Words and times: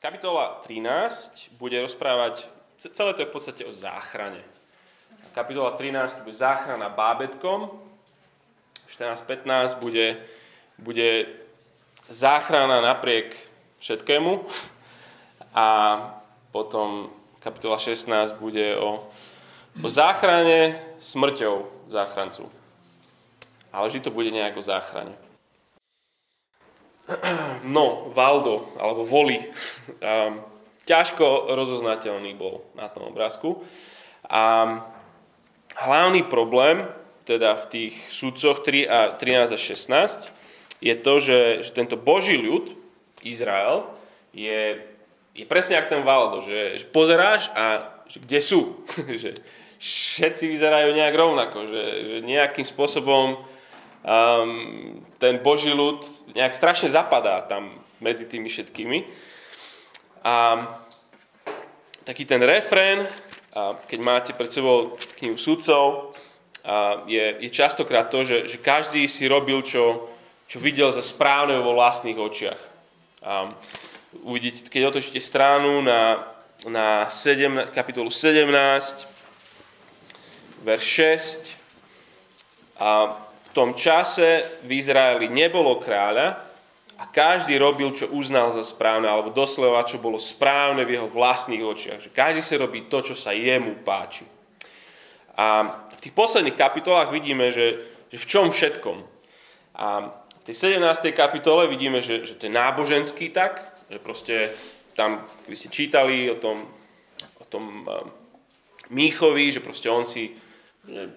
kapitola 0.00 0.64
13 0.64 1.60
bude 1.60 1.76
rozprávať, 1.80 2.48
celé 2.76 3.12
to 3.14 3.22
je 3.22 3.28
v 3.28 3.34
podstate 3.36 3.62
o 3.68 3.72
záchrane. 3.72 4.40
Kapitola 5.36 5.76
13 5.76 6.24
bude 6.24 6.34
záchrana 6.34 6.88
bábetkom, 6.88 7.70
14-15 8.88 9.78
bude, 9.78 10.16
bude 10.78 11.26
záchrana 12.08 12.80
napriek 12.80 13.36
všetkému 13.78 14.44
a 15.54 15.66
potom 16.50 17.10
kapitola 17.38 17.78
16 17.78 18.34
bude 18.34 18.76
o, 18.76 19.06
o 19.84 19.88
záchrane 19.88 20.82
smrťou 20.98 21.86
záchrancu. 21.88 22.50
Ale 23.72 23.88
vždy 23.88 24.00
to 24.00 24.10
bude 24.10 24.30
nejak 24.30 24.56
o 24.56 24.62
záchrane. 24.62 25.29
No, 27.76 28.10
Valdo, 28.14 28.72
alebo 28.78 29.04
Voli, 29.04 29.38
um, 29.40 30.40
ťažko 30.86 31.52
rozoznateľný 31.54 32.34
bol 32.34 32.66
na 32.74 32.90
tom 32.90 33.10
obrázku. 33.10 33.62
A 34.26 34.78
hlavný 35.76 36.26
problém, 36.26 36.86
teda 37.26 37.54
v 37.54 37.66
tých 37.70 37.94
súdcoch 38.10 38.62
3 38.66 38.90
a 38.90 39.00
13 39.14 39.54
a 39.54 39.58
16, 39.58 40.30
je 40.80 40.94
to, 40.96 41.14
že, 41.20 41.40
že 41.62 41.70
tento 41.76 41.94
boží 42.00 42.40
ľud, 42.40 42.72
Izrael, 43.20 43.84
je, 44.32 44.80
je 45.36 45.44
presne 45.44 45.76
ako 45.76 45.88
ten 45.92 46.02
Valdo, 46.02 46.38
že, 46.40 46.80
že 46.80 46.86
pozeráš 46.88 47.52
a 47.52 47.92
že 48.08 48.18
kde 48.24 48.40
sú. 48.40 48.60
že 49.22 49.36
všetci 49.80 50.44
vyzerajú 50.48 50.92
nejak 50.92 51.14
rovnako, 51.16 51.58
že, 51.68 51.84
že 52.04 52.16
nejakým 52.24 52.64
spôsobom 52.64 53.40
um, 54.04 55.04
ten 55.20 55.38
Boží 55.40 55.72
ľud 55.72 56.00
nejak 56.32 56.56
strašne 56.56 56.88
zapadá 56.88 57.44
tam 57.44 57.72
medzi 58.00 58.24
tými 58.24 58.48
všetkými. 58.48 59.04
A 60.24 60.66
taký 62.04 62.24
ten 62.24 62.40
refrén, 62.42 63.08
a 63.52 63.76
keď 63.76 64.00
máte 64.00 64.30
pred 64.32 64.52
sebou 64.52 64.96
knihu 65.20 65.36
sudcov, 65.36 66.16
a 66.60 67.08
je, 67.08 67.40
je 67.40 67.50
častokrát 67.50 68.12
to, 68.12 68.20
že, 68.20 68.44
že 68.44 68.60
každý 68.60 69.08
si 69.08 69.24
robil, 69.24 69.64
čo, 69.64 70.12
čo 70.44 70.60
videl 70.60 70.92
za 70.92 71.00
správne 71.00 71.56
vo 71.56 71.72
vlastných 71.72 72.20
očiach. 72.20 72.60
A 73.24 73.48
uvidíte, 74.24 74.68
keď 74.68 74.92
otočíte 74.92 75.24
stranu 75.24 75.80
na, 75.80 76.20
na 76.68 77.08
7, 77.08 77.72
kapitolu 77.72 78.12
17, 78.12 78.44
verš 80.60 80.84
6, 80.84 81.60
a 82.80 83.12
v 83.50 83.52
tom 83.52 83.74
čase 83.74 84.46
v 84.62 84.78
Izraeli 84.78 85.26
nebolo 85.26 85.82
kráľa 85.82 86.38
a 87.00 87.04
každý 87.10 87.58
robil, 87.58 87.90
čo 87.96 88.06
uznal 88.14 88.54
za 88.54 88.62
správne, 88.62 89.10
alebo 89.10 89.34
doslova, 89.34 89.88
čo 89.88 89.98
bolo 89.98 90.22
správne 90.22 90.86
v 90.86 90.94
jeho 90.94 91.08
vlastných 91.10 91.64
očiach. 91.64 91.98
Že 91.98 92.14
každý 92.14 92.40
sa 92.46 92.62
robí 92.62 92.86
to, 92.86 93.02
čo 93.02 93.18
sa 93.18 93.34
jemu 93.34 93.82
páči. 93.82 94.22
A 95.34 95.66
v 95.96 96.00
tých 96.00 96.14
posledných 96.14 96.54
kapitolách 96.54 97.10
vidíme, 97.10 97.50
že, 97.50 97.82
že 98.12 98.18
v 98.22 98.28
čom 98.28 98.52
všetkom. 98.54 99.02
A 99.74 100.12
v 100.12 100.42
tej 100.46 100.76
17. 100.76 101.10
kapitole 101.10 101.66
vidíme, 101.66 102.04
že, 102.04 102.22
že 102.22 102.36
to 102.38 102.46
je 102.46 102.52
náboženský 102.52 103.34
tak, 103.34 103.64
že 103.90 103.98
proste 103.98 104.34
tam, 104.94 105.24
keď 105.48 105.56
ste 105.56 105.68
čítali 105.72 106.28
o 106.30 106.36
tom, 106.36 106.68
o 107.40 107.44
tom 107.48 107.64
um, 107.64 108.06
Míchovi, 108.92 109.48
že 109.48 109.64
proste 109.64 109.88
on 109.88 110.04
si 110.04 110.36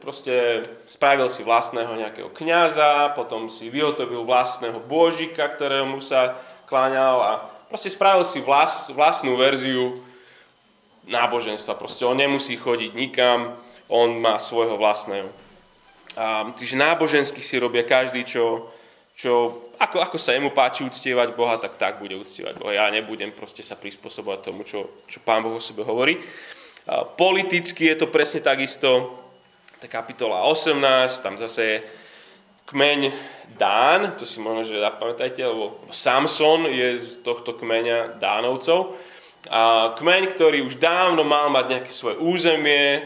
proste 0.01 0.65
spravil 0.85 1.29
si 1.33 1.41
vlastného 1.41 1.97
nejakého 1.97 2.29
kňaza, 2.29 3.17
potom 3.17 3.49
si 3.49 3.73
vyhotovil 3.73 4.21
vlastného 4.21 4.77
božika, 4.85 5.49
ktorému 5.49 5.97
sa 5.97 6.37
kláňal 6.69 7.17
a 7.21 7.31
proste 7.69 7.89
spravil 7.89 8.21
si 8.25 8.37
vlas, 8.41 8.93
vlastnú 8.93 9.33
verziu 9.33 9.97
náboženstva. 11.09 11.73
Proste 11.75 12.05
on 12.05 12.15
nemusí 12.15 12.53
chodiť 12.53 12.91
nikam, 12.93 13.57
on 13.89 14.21
má 14.21 14.37
svojho 14.37 14.77
vlastného. 14.77 15.29
A, 16.13 16.53
takže 16.53 16.77
nábožensky 16.77 17.41
si 17.41 17.57
robia 17.57 17.81
každý, 17.81 18.21
čo, 18.29 18.69
čo 19.17 19.57
ako, 19.81 19.99
ako 19.99 20.17
sa 20.21 20.37
jemu 20.37 20.53
páči 20.53 20.85
uctievať 20.85 21.33
Boha, 21.33 21.57
tak 21.57 21.81
tak 21.81 21.97
bude 21.97 22.13
uctievať 22.13 22.61
Boha. 22.61 22.77
Ja 22.77 22.85
nebudem 22.93 23.33
proste 23.33 23.65
sa 23.65 23.73
prispôsobovať 23.73 24.39
tomu, 24.45 24.61
čo, 24.63 25.03
čo 25.09 25.17
Pán 25.25 25.41
Boh 25.41 25.57
o 25.57 25.61
sebe 25.61 25.81
hovorí. 25.81 26.21
A, 26.85 27.03
politicky 27.09 27.89
je 27.89 28.05
to 28.05 28.07
presne 28.13 28.45
takisto 28.45 29.22
kapitola 29.87 30.43
18, 30.47 30.79
tam 31.23 31.35
zase 31.37 31.61
je 31.63 31.77
kmeň 32.69 33.11
Dán, 33.53 34.17
to 34.17 34.25
si 34.25 34.41
možno, 34.41 34.65
že 34.65 34.81
zapamätajte, 34.81 35.45
lebo 35.45 35.77
Samson 35.93 36.65
je 36.65 36.97
z 36.97 37.21
tohto 37.21 37.53
kmeňa 37.53 38.17
Dánovcov. 38.17 38.97
A 39.51 39.93
kmeň, 39.99 40.23
ktorý 40.33 40.65
už 40.65 40.81
dávno 40.81 41.21
mal 41.21 41.53
mať 41.53 41.65
nejaké 41.69 41.91
svoje 41.93 42.17
územie, 42.17 43.03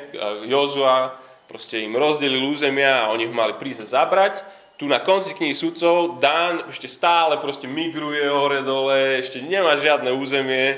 Jozua 0.48 1.20
proste 1.52 1.84
im 1.84 1.96
rozdelil 2.00 2.48
územia 2.48 3.04
a 3.04 3.12
oni 3.12 3.28
ho 3.28 3.34
mali 3.34 3.60
prísť 3.60 3.92
zabrať. 3.92 4.34
Tu 4.78 4.86
na 4.86 5.02
konci 5.02 5.34
knihy 5.34 5.58
sudcov 5.58 6.22
Dán 6.22 6.70
ešte 6.70 6.86
stále 6.86 7.42
proste 7.42 7.66
migruje 7.66 8.24
hore 8.30 8.62
dole, 8.62 9.18
ešte 9.20 9.42
nemá 9.42 9.74
žiadne 9.74 10.14
územie 10.14 10.78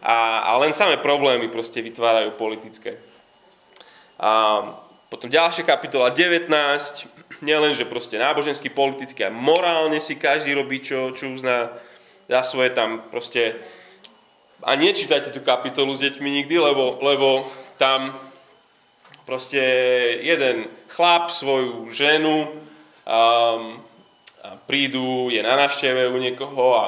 a, 0.00 0.46
a 0.48 0.56
len 0.62 0.70
samé 0.70 0.96
problémy 1.02 1.50
proste 1.50 1.82
vytvárajú 1.82 2.38
politické. 2.38 2.96
A 4.16 4.62
potom 5.10 5.26
ďalšia 5.26 5.66
kapitola 5.66 6.14
19, 6.14 6.46
nielen, 7.42 7.74
že 7.74 7.82
proste 7.82 8.14
náboženský, 8.14 8.70
politický 8.70 9.26
a 9.26 9.34
morálne 9.34 9.98
si 9.98 10.14
každý 10.14 10.54
robí, 10.54 10.78
čo, 10.78 11.10
čo 11.10 11.34
uzná 11.34 11.74
za 12.30 12.40
svoje 12.46 12.70
tam 12.70 13.02
proste... 13.10 13.58
A 14.62 14.78
nečítajte 14.78 15.34
tú 15.34 15.42
kapitolu 15.42 15.96
s 15.96 16.04
deťmi 16.04 16.30
nikdy, 16.44 16.56
lebo, 16.62 17.00
lebo 17.02 17.48
tam 17.74 18.14
proste 19.24 19.58
jeden 20.20 20.68
chlap 20.92 21.32
svoju 21.32 21.90
ženu 21.90 22.46
um, 23.08 23.80
prídu, 24.68 25.32
je 25.32 25.40
na 25.42 25.56
návšteve 25.56 26.12
u 26.12 26.18
niekoho 26.20 26.66
a, 26.76 26.86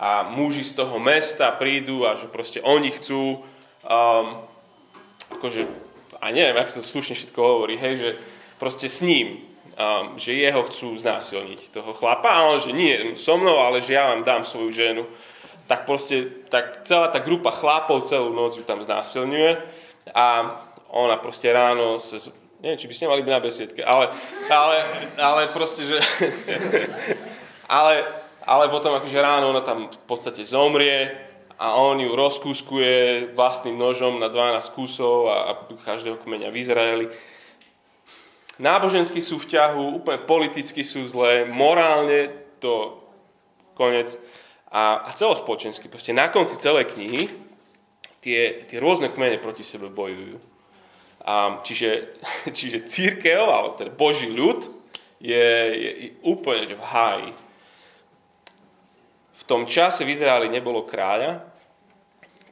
a 0.00 0.10
muži 0.32 0.64
z 0.64 0.80
toho 0.80 0.96
mesta 0.96 1.52
prídu 1.52 2.08
a 2.08 2.16
že 2.16 2.26
proste 2.26 2.64
oni 2.64 2.88
chcú 2.88 3.44
um, 3.84 4.26
akože 5.38 5.89
a 6.20 6.28
neviem, 6.30 6.56
ak 6.60 6.68
sa 6.68 6.84
slušne 6.84 7.16
všetko 7.16 7.40
hovorí, 7.40 7.80
hej, 7.80 7.94
že 7.96 8.10
proste 8.60 8.92
s 8.92 9.00
ním, 9.00 9.40
um, 9.80 10.20
že 10.20 10.36
jeho 10.36 10.60
chcú 10.68 10.92
znásilniť, 11.00 11.72
toho 11.72 11.96
chlapa, 11.96 12.28
ale 12.28 12.60
že 12.60 12.76
nie 12.76 13.16
so 13.16 13.40
mnou, 13.40 13.56
ale 13.56 13.80
že 13.80 13.96
ja 13.96 14.12
vám 14.12 14.20
dám 14.20 14.44
svoju 14.44 14.70
ženu. 14.70 15.02
Tak 15.64 15.88
proste, 15.88 16.28
tak 16.52 16.84
celá 16.84 17.08
tá 17.08 17.24
grupa 17.24 17.54
chlapov 17.54 18.04
celú 18.04 18.34
noc 18.36 18.58
ju 18.60 18.64
tam 18.66 18.84
znásilňuje 18.84 19.50
a 20.12 20.26
ona 20.90 21.16
proste 21.16 21.46
ráno 21.48 21.96
sa, 22.02 22.18
neviem, 22.60 22.76
či 22.76 22.90
by 22.90 22.94
ste 22.94 23.08
mali 23.08 23.22
byť 23.22 23.32
na 23.32 23.44
besiedke, 23.44 23.80
ale, 23.86 24.10
ale, 24.50 24.76
ale 25.14 25.40
proste, 25.54 25.86
že, 25.86 25.98
ale, 27.80 28.02
ale 28.42 28.66
potom 28.66 28.98
akože 28.98 29.18
ráno 29.22 29.54
ona 29.54 29.62
tam 29.62 29.86
v 29.86 30.04
podstate 30.10 30.42
zomrie, 30.42 31.29
a 31.60 31.76
on 31.76 32.00
ju 32.00 32.08
rozkúskuje 32.16 33.28
vlastným 33.36 33.76
nožom 33.76 34.16
na 34.16 34.32
12 34.32 34.64
kusov 34.72 35.28
a, 35.28 35.36
a 35.52 35.68
každého 35.84 36.16
kmeňa 36.16 36.48
v 36.48 36.56
Izraeli. 36.56 37.06
Nábožensky 38.56 39.20
sú 39.20 39.36
v 39.36 39.60
ťahu, 39.60 40.00
úplne 40.00 40.24
politicky 40.24 40.80
sú 40.80 41.04
zlé, 41.04 41.44
morálne 41.44 42.32
to 42.64 43.04
konec 43.76 44.16
a, 44.72 45.04
a 45.04 45.10
celospoločensky. 45.12 45.92
Proste 45.92 46.16
na 46.16 46.32
konci 46.32 46.56
celej 46.56 46.96
knihy 46.96 47.28
tie, 48.24 48.64
tie 48.64 48.80
rôzne 48.80 49.12
kmene 49.12 49.36
proti 49.36 49.60
sebe 49.60 49.92
bojujú. 49.92 50.40
A, 51.28 51.60
čiže, 51.60 52.16
čiže 52.56 52.88
církev, 52.88 53.36
alebo 53.36 53.76
teda 53.76 53.92
Boží 53.92 54.32
ľud, 54.32 54.64
je, 55.20 55.48
je, 55.76 55.90
je 55.92 56.08
úplne 56.24 56.64
že 56.64 56.80
v 56.80 56.84
háji. 56.88 57.32
V 59.36 59.42
tom 59.44 59.68
čase 59.68 60.08
v 60.08 60.16
Izraeli 60.16 60.48
nebolo 60.48 60.88
kráľa, 60.88 61.49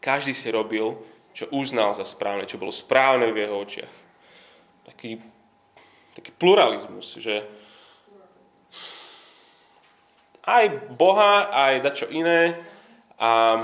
každý 0.08 0.32
si 0.32 0.49
robil, 0.49 0.96
čo 1.37 1.52
uznal 1.52 1.93
za 1.93 2.08
správne, 2.08 2.49
čo 2.49 2.56
bolo 2.56 2.72
správne 2.72 3.28
v 3.28 3.44
jeho 3.44 3.60
očiach. 3.60 3.94
Taký, 4.88 5.20
taký 6.16 6.32
pluralizmus, 6.32 7.20
že 7.20 7.44
aj 10.49 10.96
Boha, 10.96 11.52
aj 11.52 11.84
dačo 11.84 12.08
iné 12.08 12.56
a 13.20 13.60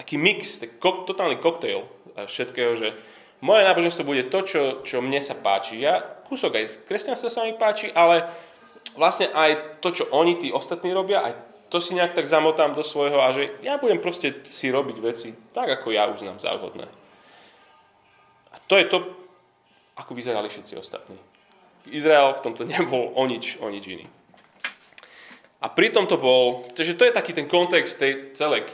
taký 0.00 0.16
mix, 0.16 0.56
taký 0.56 0.80
kok, 0.80 1.04
totálny 1.04 1.36
koktejl 1.36 1.84
všetkého, 2.24 2.72
že 2.72 2.96
moje 3.44 3.68
náboženstvo 3.68 4.08
bude 4.08 4.32
to, 4.32 4.40
čo, 4.48 4.62
čo 4.80 5.04
mne 5.04 5.20
sa 5.20 5.36
páči. 5.36 5.84
Ja 5.84 6.00
kúsok 6.24 6.56
aj 6.56 6.64
z 6.64 6.74
kresťanstva 6.88 7.28
sa 7.28 7.44
mi 7.44 7.52
páči, 7.52 7.92
ale 7.92 8.24
vlastne 8.96 9.28
aj 9.28 9.84
to, 9.84 9.92
čo 9.92 10.08
oni, 10.08 10.40
tí 10.40 10.48
ostatní 10.48 10.96
robia, 10.96 11.20
aj 11.20 11.57
to 11.68 11.80
si 11.80 11.92
nejak 11.92 12.16
tak 12.16 12.26
zamotám 12.26 12.72
do 12.72 12.80
svojho 12.80 13.20
a 13.20 13.32
že 13.32 13.52
ja 13.60 13.76
budem 13.76 14.00
proste 14.00 14.32
si 14.48 14.72
robiť 14.72 14.96
veci 15.04 15.36
tak, 15.52 15.68
ako 15.68 15.92
ja 15.92 16.08
uznám 16.08 16.40
za 16.40 16.52
vhodné. 16.56 16.88
A 18.52 18.56
to 18.64 18.80
je 18.80 18.88
to, 18.88 19.04
ako 19.96 20.16
vyzerali 20.16 20.48
všetci 20.48 20.80
ostatní. 20.80 21.20
Izrael 21.88 22.32
v 22.36 22.44
tomto 22.44 22.64
nebol 22.72 23.12
o 23.12 23.24
nič, 23.28 23.60
o 23.60 23.68
nič 23.68 23.84
iný. 23.84 24.06
A 25.58 25.66
pritom 25.66 26.06
to 26.06 26.16
bol, 26.16 26.70
takže 26.72 26.94
to 26.94 27.02
je 27.02 27.12
taký 27.12 27.34
ten 27.34 27.50
kontext 27.50 27.98
tej 27.98 28.30
celej 28.30 28.70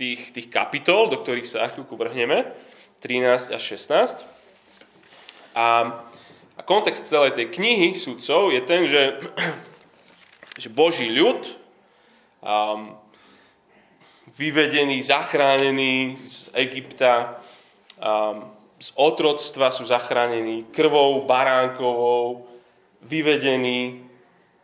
tých, 0.00 0.32
tých 0.32 0.48
kapitol, 0.48 1.12
do 1.12 1.20
ktorých 1.20 1.44
sa 1.44 1.68
chvíľku 1.68 1.92
vrhneme, 1.92 2.48
13 3.04 3.52
až 3.52 3.62
16. 3.76 4.24
A, 5.52 5.66
a 6.56 6.60
kontext 6.64 7.04
celej 7.04 7.36
tej 7.36 7.52
knihy 7.52 8.00
sudcov 8.00 8.48
je 8.48 8.64
ten, 8.64 8.88
že, 8.88 9.20
že 10.62 10.72
Boží 10.72 11.12
ľud, 11.12 11.59
um, 12.40 12.96
vyvedení, 14.36 15.02
zachránení 15.02 16.16
z 16.20 16.50
Egypta, 16.54 17.40
um, 18.00 18.48
z 18.80 18.92
otroctva 18.96 19.68
sú 19.68 19.84
zachránení 19.84 20.64
krvou 20.72 21.28
baránkovou, 21.28 22.48
vyvedení, 23.04 24.08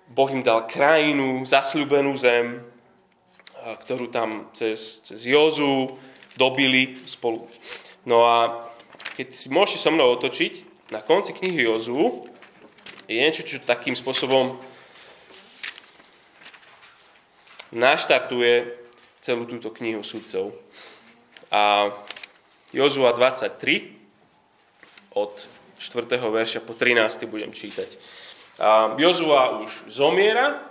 Boh 0.09 0.31
im 0.31 0.41
dal 0.41 0.65
krajinu, 0.71 1.45
zasľubenú 1.45 2.17
zem, 2.17 2.63
ktorú 3.85 4.09
tam 4.15 4.49
cez, 4.55 5.03
cez 5.03 5.27
Jozu 5.27 5.99
dobili 6.39 6.95
spolu. 7.05 7.51
No 8.07 8.23
a 8.23 8.71
keď 9.19 9.35
si 9.35 9.51
môžete 9.51 9.83
so 9.83 9.91
mnou 9.91 10.15
otočiť, 10.15 10.87
na 10.95 11.03
konci 11.03 11.35
knihy 11.35 11.67
Jozu 11.67 12.31
je 13.11 13.19
niečo, 13.19 13.43
čo 13.43 13.59
takým 13.59 13.99
spôsobom 13.99 14.63
naštartuje 17.77 18.73
celú 19.21 19.45
túto 19.45 19.69
knihu 19.77 20.01
sudcov. 20.01 20.57
A 21.53 21.93
Jozua 22.73 23.13
23 23.13 23.93
od 25.13 25.33
4. 25.77 26.17
verša 26.17 26.65
po 26.65 26.73
13. 26.73 27.29
budem 27.29 27.53
čítať. 27.53 27.89
A 28.57 28.97
Jozua 28.97 29.61
už 29.61 29.93
zomiera 29.93 30.65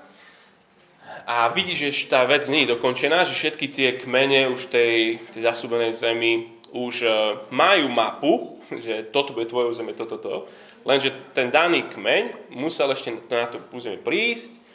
a 1.29 1.49
vidí, 1.53 1.77
že 1.77 1.93
tá 2.09 2.25
vec 2.25 2.49
nie 2.49 2.65
je 2.65 2.73
dokončená, 2.73 3.21
že 3.25 3.37
všetky 3.37 3.69
tie 3.69 3.89
kmene 4.01 4.49
už 4.49 4.73
tej, 4.73 5.21
tej 5.29 5.41
zasúbenej 5.45 5.93
zemi 5.93 6.57
už 6.75 6.95
uh, 7.05 7.13
majú 7.53 7.87
mapu, 7.87 8.33
že 8.85 9.05
toto 9.13 9.37
bude 9.37 9.45
tvoje 9.45 9.77
územie, 9.77 9.93
toto, 9.93 10.17
toto. 10.17 10.49
Lenže 10.85 11.13
ten 11.33 11.49
daný 11.49 11.89
kmeň 11.89 12.53
musel 12.53 12.93
ešte 12.93 13.09
na 13.29 13.49
to 13.49 13.57
územie 13.73 13.97
prísť 13.97 14.65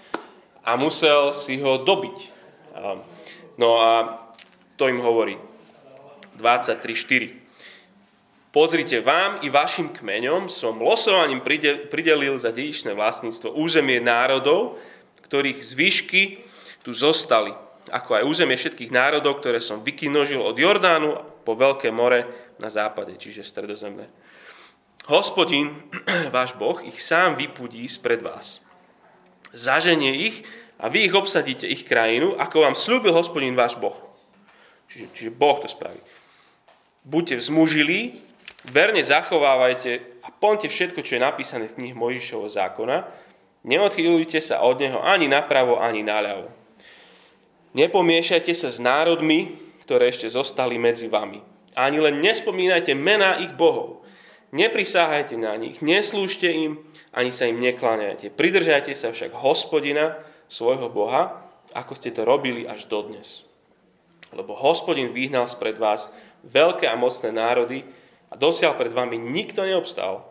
a 0.64 0.76
musel 0.76 1.32
si 1.32 1.60
ho 1.60 1.80
dobiť. 1.80 2.18
No 3.60 3.80
a 3.80 3.92
to 4.80 4.88
im 4.88 5.00
hovorí 5.04 5.36
23.4. 6.40 7.40
Pozrite, 8.50 8.98
vám 8.98 9.38
i 9.46 9.48
vašim 9.52 9.94
kmeňom 9.94 10.50
som 10.50 10.82
losovaním 10.82 11.38
pridelil 11.86 12.34
za 12.34 12.50
dedičné 12.50 12.98
vlastníctvo 12.98 13.54
územie 13.54 14.02
národov, 14.02 14.74
ktorých 15.22 15.62
zvyšky 15.62 16.22
tu 16.82 16.90
zostali, 16.90 17.54
ako 17.94 18.18
aj 18.18 18.26
územie 18.26 18.58
všetkých 18.58 18.90
národov, 18.90 19.38
ktoré 19.38 19.62
som 19.62 19.86
vykinožil 19.86 20.42
od 20.42 20.58
Jordánu 20.58 21.14
po 21.46 21.54
Veľké 21.54 21.94
more 21.94 22.26
na 22.58 22.66
západe, 22.66 23.14
čiže 23.14 23.46
stredozemné. 23.46 24.10
Hospodin, 25.06 25.70
váš 26.34 26.58
Boh, 26.58 26.82
ich 26.82 26.98
sám 26.98 27.38
vypudí 27.38 27.86
spred 27.86 28.18
vás. 28.18 28.58
Zaženie 29.50 30.14
ich 30.14 30.46
a 30.78 30.88
vy 30.88 31.10
ich 31.10 31.14
obsadíte, 31.14 31.66
ich 31.66 31.84
krajinu, 31.84 32.38
ako 32.38 32.70
vám 32.70 32.76
slúbil 32.78 33.12
hospodin 33.12 33.58
váš 33.58 33.76
Boh. 33.76 33.96
Čiže, 34.90 35.06
čiže 35.14 35.30
Boh 35.30 35.58
to 35.58 35.68
spraví. 35.70 35.98
Buďte 37.06 37.40
vzmužili, 37.40 38.16
verne 38.68 39.00
zachovávajte 39.00 40.22
a 40.24 40.28
plňte 40.28 40.68
všetko, 40.68 41.00
čo 41.00 41.16
je 41.16 41.26
napísané 41.26 41.64
v 41.70 41.76
knihe 41.80 41.94
Mojžišovho 41.96 42.48
zákona. 42.50 43.08
Neodchýlujte 43.64 44.40
sa 44.40 44.64
od 44.64 44.80
neho 44.80 45.00
ani 45.00 45.28
napravo, 45.28 45.80
ani 45.80 46.00
naľavo. 46.00 46.48
Nepomiešajte 47.76 48.52
sa 48.56 48.68
s 48.72 48.82
národmi, 48.82 49.54
ktoré 49.86 50.10
ešte 50.10 50.26
zostali 50.26 50.74
medzi 50.80 51.06
vami. 51.06 51.38
Ani 51.78 52.02
len 52.02 52.18
nespomínajte 52.18 52.98
mená 52.98 53.38
ich 53.38 53.54
bohov. 53.54 54.02
Neprisáhajte 54.50 55.38
na 55.38 55.54
nich, 55.54 55.78
neslúžte 55.78 56.50
im, 56.50 56.82
ani 57.10 57.34
sa 57.34 57.50
im 57.50 57.58
nekláňajte. 57.58 58.34
Pridržajte 58.34 58.94
sa 58.94 59.10
však 59.10 59.34
hospodina, 59.34 60.18
svojho 60.50 60.90
Boha, 60.90 61.46
ako 61.70 61.94
ste 61.94 62.10
to 62.10 62.26
robili 62.26 62.66
až 62.66 62.90
dodnes. 62.90 63.46
Lebo 64.34 64.58
hospodin 64.58 65.14
vyhnal 65.14 65.46
spred 65.46 65.78
vás 65.78 66.10
veľké 66.42 66.90
a 66.90 66.98
mocné 66.98 67.30
národy 67.30 67.78
a 68.30 68.34
dosiaľ 68.34 68.74
pred 68.74 68.90
vami 68.90 69.14
nikto 69.18 69.62
neobstal. 69.62 70.26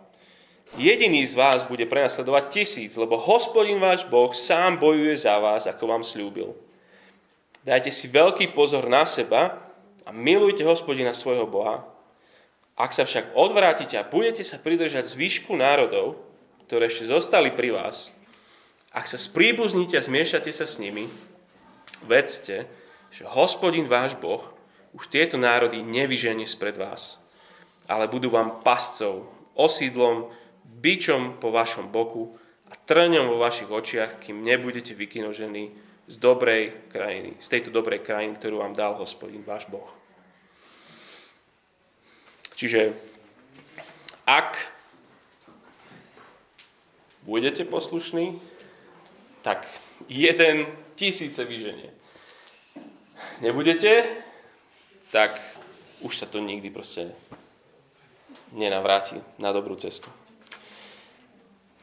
Jediný 0.77 1.25
z 1.25 1.33
vás 1.33 1.65
bude 1.65 1.87
prenasledovať 1.89 2.43
tisíc, 2.53 2.93
lebo 2.93 3.17
hospodin 3.17 3.81
váš 3.81 4.05
Boh 4.05 4.29
sám 4.35 4.77
bojuje 4.77 5.17
za 5.17 5.39
vás, 5.41 5.65
ako 5.65 5.83
vám 5.89 6.03
slúbil. 6.05 6.53
Dajte 7.65 7.89
si 7.89 8.05
veľký 8.11 8.53
pozor 8.53 8.85
na 8.85 9.03
seba 9.07 9.57
a 10.05 10.09
milujte 10.13 10.61
hospodina 10.61 11.15
svojho 11.15 11.49
Boha. 11.49 11.83
Ak 12.79 12.95
sa 12.95 13.03
však 13.03 13.35
odvrátite 13.35 13.99
a 13.99 14.07
budete 14.07 14.45
sa 14.45 14.61
pridržať 14.61 15.11
zvyšku 15.11 15.51
národov, 15.57 16.28
ktoré 16.69 16.85
ešte 16.85 17.09
zostali 17.09 17.49
pri 17.49 17.73
vás, 17.73 18.13
ak 18.93 19.09
sa 19.09 19.17
spríbuzníte 19.17 19.97
a 19.97 20.05
zmiešate 20.05 20.53
sa 20.53 20.69
s 20.69 20.77
nimi, 20.77 21.09
vedzte, 22.05 22.69
že 23.09 23.25
hospodin 23.25 23.89
váš 23.89 24.13
Boh 24.13 24.45
už 24.93 25.09
tieto 25.09 25.41
národy 25.41 25.81
nevyženie 25.81 26.45
spred 26.45 26.77
vás, 26.77 27.17
ale 27.89 28.05
budú 28.05 28.29
vám 28.29 28.61
pascov, 28.61 29.25
osídlom, 29.57 30.29
bičom 30.61 31.41
po 31.41 31.49
vašom 31.49 31.89
boku 31.89 32.37
a 32.69 32.77
trňom 32.77 33.33
vo 33.33 33.41
vašich 33.41 33.65
očiach, 33.65 34.21
kým 34.21 34.45
nebudete 34.45 34.93
vykinožení 34.93 35.73
z 36.05 36.15
dobrej 36.21 36.93
krajiny, 36.93 37.33
z 37.41 37.47
tejto 37.49 37.73
dobrej 37.73 38.05
krajiny, 38.05 38.37
ktorú 38.37 38.61
vám 38.61 38.77
dal 38.77 38.93
hospodin 38.93 39.41
váš 39.41 39.65
Boh. 39.65 39.89
Čiže 42.53 42.93
ak 44.29 44.78
budete 47.29 47.65
poslušní, 47.65 48.41
tak 49.41 49.69
jeden 50.09 50.65
tisíce 50.95 51.45
vyženie. 51.45 51.93
Nebudete, 53.41 54.03
tak 55.13 55.37
už 56.01 56.17
sa 56.17 56.25
to 56.25 56.41
nikdy 56.41 56.73
proste 56.73 57.13
nenavráti 58.51 59.21
na 59.37 59.53
dobrú 59.53 59.77
cestu. 59.77 60.09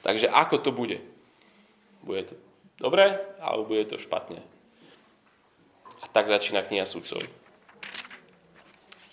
Takže 0.03 0.27
ako 0.35 0.59
to 0.59 0.71
bude? 0.75 0.99
Bude 2.03 2.23
to 2.27 2.35
dobre, 2.83 3.15
alebo 3.39 3.71
bude 3.71 3.87
to 3.87 4.03
špatne? 4.03 4.43
A 6.03 6.05
tak 6.11 6.27
začína 6.27 6.63
kniha 6.67 6.87
sudcov. 6.87 7.23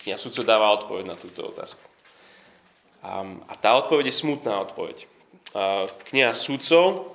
Kniha 0.02 0.18
sudcov 0.18 0.42
dáva 0.46 0.74
odpoveď 0.82 1.04
na 1.06 1.16
túto 1.16 1.46
otázku. 1.46 1.82
A, 3.02 3.22
a 3.48 3.54
tá 3.54 3.78
odpoveď 3.78 4.10
je 4.10 4.20
smutná 4.20 4.58
odpoveď. 4.62 5.13
Kniha 6.10 6.34
sudcov 6.34 7.14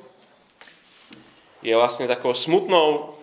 je 1.60 1.76
vlastne 1.76 2.08
takou 2.08 2.32
smutnou, 2.32 3.20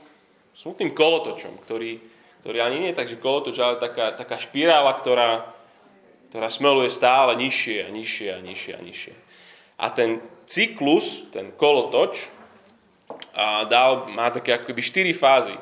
smutným 0.52 0.92
kolotočom, 0.92 1.56
ktorý, 1.64 2.04
ktorý 2.44 2.58
ani 2.60 2.76
nie 2.84 2.90
je 2.92 2.98
tak, 3.00 3.08
že 3.08 3.16
kolotoč, 3.16 3.56
ale 3.56 3.80
taká, 3.80 4.12
taká 4.12 4.36
špirála, 4.36 4.92
ktorá, 4.92 5.48
ktorá 6.28 6.48
smeluje 6.52 6.92
stále 6.92 7.32
nižšie 7.40 7.88
a 7.88 7.88
nižšie 7.88 8.28
a 8.36 8.40
nižšie 8.44 8.72
a 8.76 8.80
nižšie. 8.84 9.14
A 9.80 9.86
ten 9.88 10.20
cyklus, 10.44 11.32
ten 11.32 11.48
kolotoč, 11.56 12.28
a 13.36 13.64
dal, 13.68 14.08
má 14.12 14.28
také 14.32 14.52
akoby 14.52 14.80
štyri 14.84 15.12
fázy. 15.16 15.56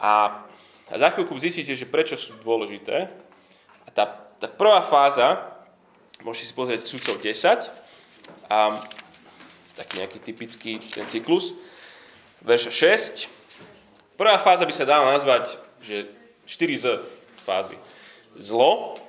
A, 0.00 0.44
a 0.88 0.94
za 0.96 1.08
chvíľku 1.12 1.36
zistíte, 1.36 1.76
že 1.76 1.88
prečo 1.88 2.16
sú 2.16 2.36
dôležité. 2.40 3.08
A 3.84 3.88
tá, 3.92 4.04
tá 4.40 4.48
prvá 4.48 4.80
fáza, 4.84 5.40
môžete 6.24 6.52
si 6.52 6.54
pozrieť 6.56 6.88
súdcov 6.88 7.20
10, 7.20 7.79
a 8.50 8.78
taký 9.78 10.04
nejaký 10.04 10.18
typický 10.20 10.72
ten 10.80 11.06
cyklus. 11.08 11.56
Verš 12.44 12.72
6. 12.72 13.28
Prvá 14.20 14.36
fáza 14.36 14.68
by 14.68 14.74
sa 14.74 14.84
dala 14.84 15.12
nazvať, 15.12 15.56
že 15.80 16.08
4 16.44 16.76
z 16.76 16.86
fázy. 17.44 17.76
Zlo, 18.36 19.00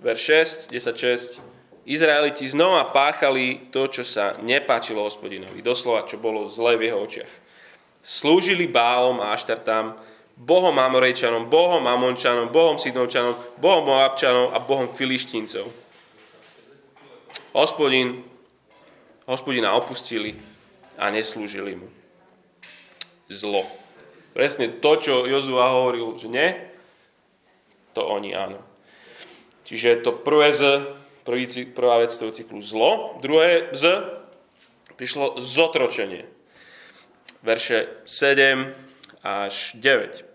verš 0.00 0.68
6, 0.68 0.74
10, 0.74 1.40
6. 1.40 1.88
Izraeliti 1.88 2.48
znova 2.48 2.88
páchali 2.88 3.68
to, 3.68 3.88
čo 3.92 4.08
sa 4.08 4.36
nepáčilo 4.40 5.04
hospodinovi. 5.04 5.60
Doslova, 5.60 6.08
čo 6.08 6.16
bolo 6.16 6.48
zlé 6.48 6.80
v 6.80 6.88
jeho 6.88 6.98
očiach. 7.04 7.32
Slúžili 8.00 8.64
Bálom 8.68 9.20
a 9.20 9.36
Aštartám, 9.36 9.96
Bohom 10.36 10.76
Amorejčanom, 10.76 11.46
Bohom 11.52 11.84
Amončanom, 11.84 12.48
Bohom 12.48 12.80
Sidnovčanom, 12.80 13.36
Bohom 13.60 13.84
Moabčanom 13.86 14.52
a 14.52 14.58
Bohom 14.58 14.90
Filištíncov. 14.96 15.83
Hospodin 17.54 18.26
hospodina 19.30 19.78
opustili 19.78 20.34
a 20.98 21.08
neslúžili 21.08 21.78
mu. 21.78 21.88
Zlo. 23.30 23.62
Presne 24.34 24.68
to, 24.82 24.98
čo 24.98 25.24
Jozua 25.24 25.70
hovoril, 25.78 26.18
že 26.18 26.28
nie, 26.28 26.50
to 27.94 28.02
oni 28.02 28.34
áno. 28.34 28.58
Čiže 29.64 30.02
to 30.02 30.12
prvé 30.12 30.50
z, 30.50 30.82
prvý, 31.22 31.46
prvá 31.70 32.02
vec 32.02 32.10
toho 32.10 32.34
cyklu 32.34 32.58
zlo, 32.58 33.16
druhé 33.22 33.70
z, 33.72 34.02
prišlo 34.98 35.38
zotročenie. 35.38 36.26
Verše 37.46 38.02
7 38.02 38.66
až 39.22 39.78
9. 39.78 40.26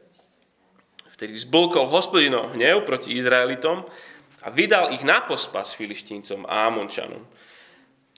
Vtedy 1.20 1.36
zblkol 1.36 1.84
hospodinov 1.92 2.56
hnev 2.56 2.88
proti 2.88 3.12
Izraelitom 3.12 3.84
a 4.44 4.48
vydal 4.52 4.96
ich 4.96 5.04
na 5.04 5.20
pospas 5.24 5.76
filištíncom 5.76 6.48
a 6.48 6.72
Amončanom. 6.72 7.24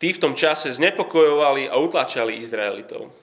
Tí 0.01 0.13
v 0.13 0.21
tom 0.21 0.33
čase 0.33 0.73
znepokojovali 0.73 1.69
a 1.69 1.77
utlačali 1.77 2.41
Izraelitov. 2.41 3.13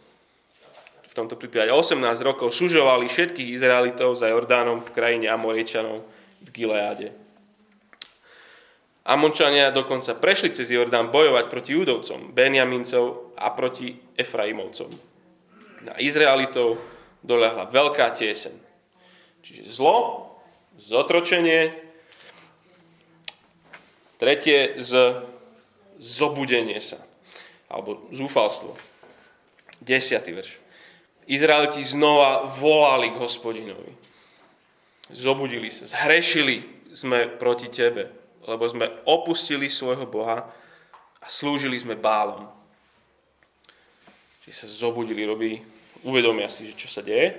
V 1.08 1.12
tomto 1.14 1.34
prípade 1.34 1.74
18 1.74 1.98
rokov 2.22 2.54
sužovali 2.54 3.10
všetkých 3.10 3.50
Izraelitov 3.50 4.14
za 4.14 4.30
Jordánom 4.30 4.78
v 4.78 4.94
krajine 4.94 5.26
Amoriečanov 5.30 6.06
v 6.42 6.48
Gileáde. 6.54 7.10
Amončania 9.08 9.72
dokonca 9.72 10.12
prešli 10.20 10.52
cez 10.52 10.68
Jordán 10.68 11.08
bojovať 11.08 11.48
proti 11.48 11.72
Judovcom, 11.72 12.30
Benjamincov 12.30 13.32
a 13.40 13.50
proti 13.56 13.96
Efraimovcom. 14.14 14.92
Na 15.88 15.96
Izraelitov 15.96 16.76
dolehla 17.24 17.72
veľká 17.72 18.12
tieseň. 18.12 18.54
Čiže 19.40 19.62
zlo, 19.72 20.28
zotročenie, 20.76 21.87
tretie 24.18 24.82
z 24.82 25.22
zobudenie 25.98 26.78
sa, 26.82 27.00
alebo 27.70 28.10
zúfalstvo. 28.12 28.74
Desiatý 29.78 30.34
verš. 30.34 30.58
Izraeliti 31.28 31.84
znova 31.86 32.44
volali 32.58 33.14
k 33.14 33.20
hospodinovi. 33.20 33.92
Zobudili 35.08 35.72
sa, 35.72 35.88
zhrešili 35.88 36.90
sme 36.92 37.30
proti 37.30 37.70
tebe 37.72 38.18
lebo 38.48 38.64
sme 38.64 38.88
opustili 39.04 39.68
svojho 39.68 40.08
Boha 40.08 40.48
a 41.20 41.26
slúžili 41.28 41.76
sme 41.76 42.00
bálom. 42.00 42.48
Čiže 44.42 44.64
sa 44.64 44.88
zobudili, 44.88 45.28
robí, 45.28 45.60
uvedomia 46.08 46.48
si, 46.48 46.64
že 46.64 46.80
čo 46.80 46.88
sa 46.88 47.04
deje. 47.04 47.36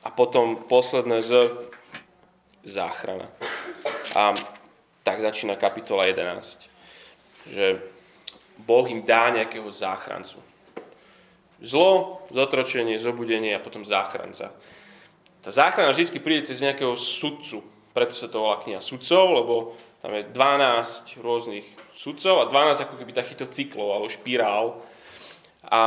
A 0.00 0.08
potom 0.08 0.64
posledné 0.64 1.20
z 1.20 1.44
záchrana. 2.64 3.28
A 4.16 4.32
tak 5.02 5.20
začína 5.20 5.56
kapitola 5.56 6.06
11. 6.06 6.68
Že 7.50 7.80
Boh 8.60 8.86
im 8.88 9.02
dá 9.02 9.32
nejakého 9.32 9.68
záchrancu. 9.72 10.38
Zlo, 11.60 12.20
zotročenie, 12.32 12.96
zobudenie 12.96 13.56
a 13.56 13.60
potom 13.60 13.84
záchranca. 13.84 14.52
Tá 15.40 15.50
záchrana 15.52 15.92
vždy 15.92 16.20
príde 16.20 16.48
cez 16.48 16.60
nejakého 16.60 16.96
sudcu. 16.96 17.64
Preto 17.92 18.12
sa 18.12 18.28
to 18.28 18.44
volá 18.44 18.60
kniha 18.60 18.80
sudcov, 18.80 19.24
lebo 19.32 19.54
tam 20.00 20.16
je 20.16 20.28
12 20.32 21.20
rôznych 21.20 21.66
sudcov 21.92 22.44
a 22.44 22.48
12 22.48 22.84
ako 22.88 22.94
keby 22.96 23.12
takýchto 23.12 23.48
cyklov 23.52 23.92
alebo 23.92 24.08
špirál. 24.08 24.80
A, 25.68 25.80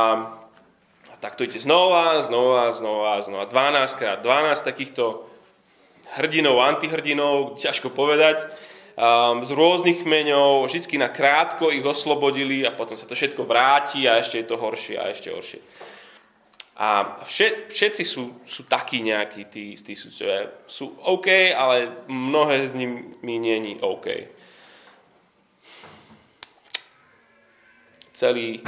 a 1.10 1.14
tak 1.18 1.34
to 1.34 1.42
ide 1.42 1.58
znova, 1.58 2.22
znova, 2.22 2.70
znova, 2.70 3.18
znova. 3.22 3.46
12 3.50 3.98
krát 3.98 4.18
12 4.22 4.62
takýchto 4.62 5.26
hrdinov, 6.14 6.62
antihrdinov, 6.62 7.58
ťažko 7.58 7.90
povedať, 7.90 8.46
um, 8.94 9.42
z 9.42 9.50
rôznych 9.50 10.02
kmeňov, 10.02 10.66
vždy 10.66 10.98
na 10.98 11.10
krátko 11.10 11.70
ich 11.70 11.84
oslobodili 11.84 12.62
a 12.66 12.74
potom 12.74 12.94
sa 12.94 13.06
to 13.06 13.14
všetko 13.14 13.46
vráti 13.46 14.06
a 14.06 14.18
ešte 14.18 14.42
je 14.42 14.46
to 14.46 14.56
horšie 14.58 14.96
a 14.98 15.10
ešte 15.10 15.28
horšie. 15.30 15.60
A 16.74 17.22
všetci 17.70 18.02
sú, 18.02 18.42
sú 18.42 18.66
takí 18.66 18.98
nejakí, 18.98 19.46
tí, 19.46 19.78
tí 19.78 19.94
sudcovia. 19.94 20.50
Sú 20.66 20.98
OK, 21.06 21.54
ale 21.54 22.02
mnohé 22.10 22.66
z 22.66 22.82
nimi 22.82 23.38
není 23.38 23.78
OK. 23.78 24.10
Celý 28.10 28.58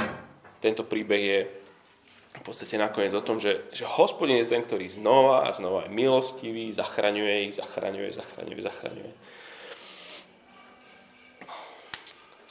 tento 0.63 0.87
príbeh 0.87 1.23
je 1.23 1.39
v 2.37 2.43
podstate 2.47 2.79
nakoniec 2.79 3.11
o 3.11 3.25
tom, 3.25 3.43
že, 3.43 3.67
že 3.75 3.83
hospodin 3.83 4.39
je 4.39 4.47
ten, 4.47 4.63
ktorý 4.63 4.87
znova 4.87 5.43
a 5.43 5.51
znova 5.51 5.87
je 5.87 5.91
milostivý, 5.91 6.71
zachraňuje 6.71 7.51
ich, 7.51 7.59
zachraňuje, 7.59 8.13
zachraňuje, 8.13 8.61
zachraňuje. 8.61 9.13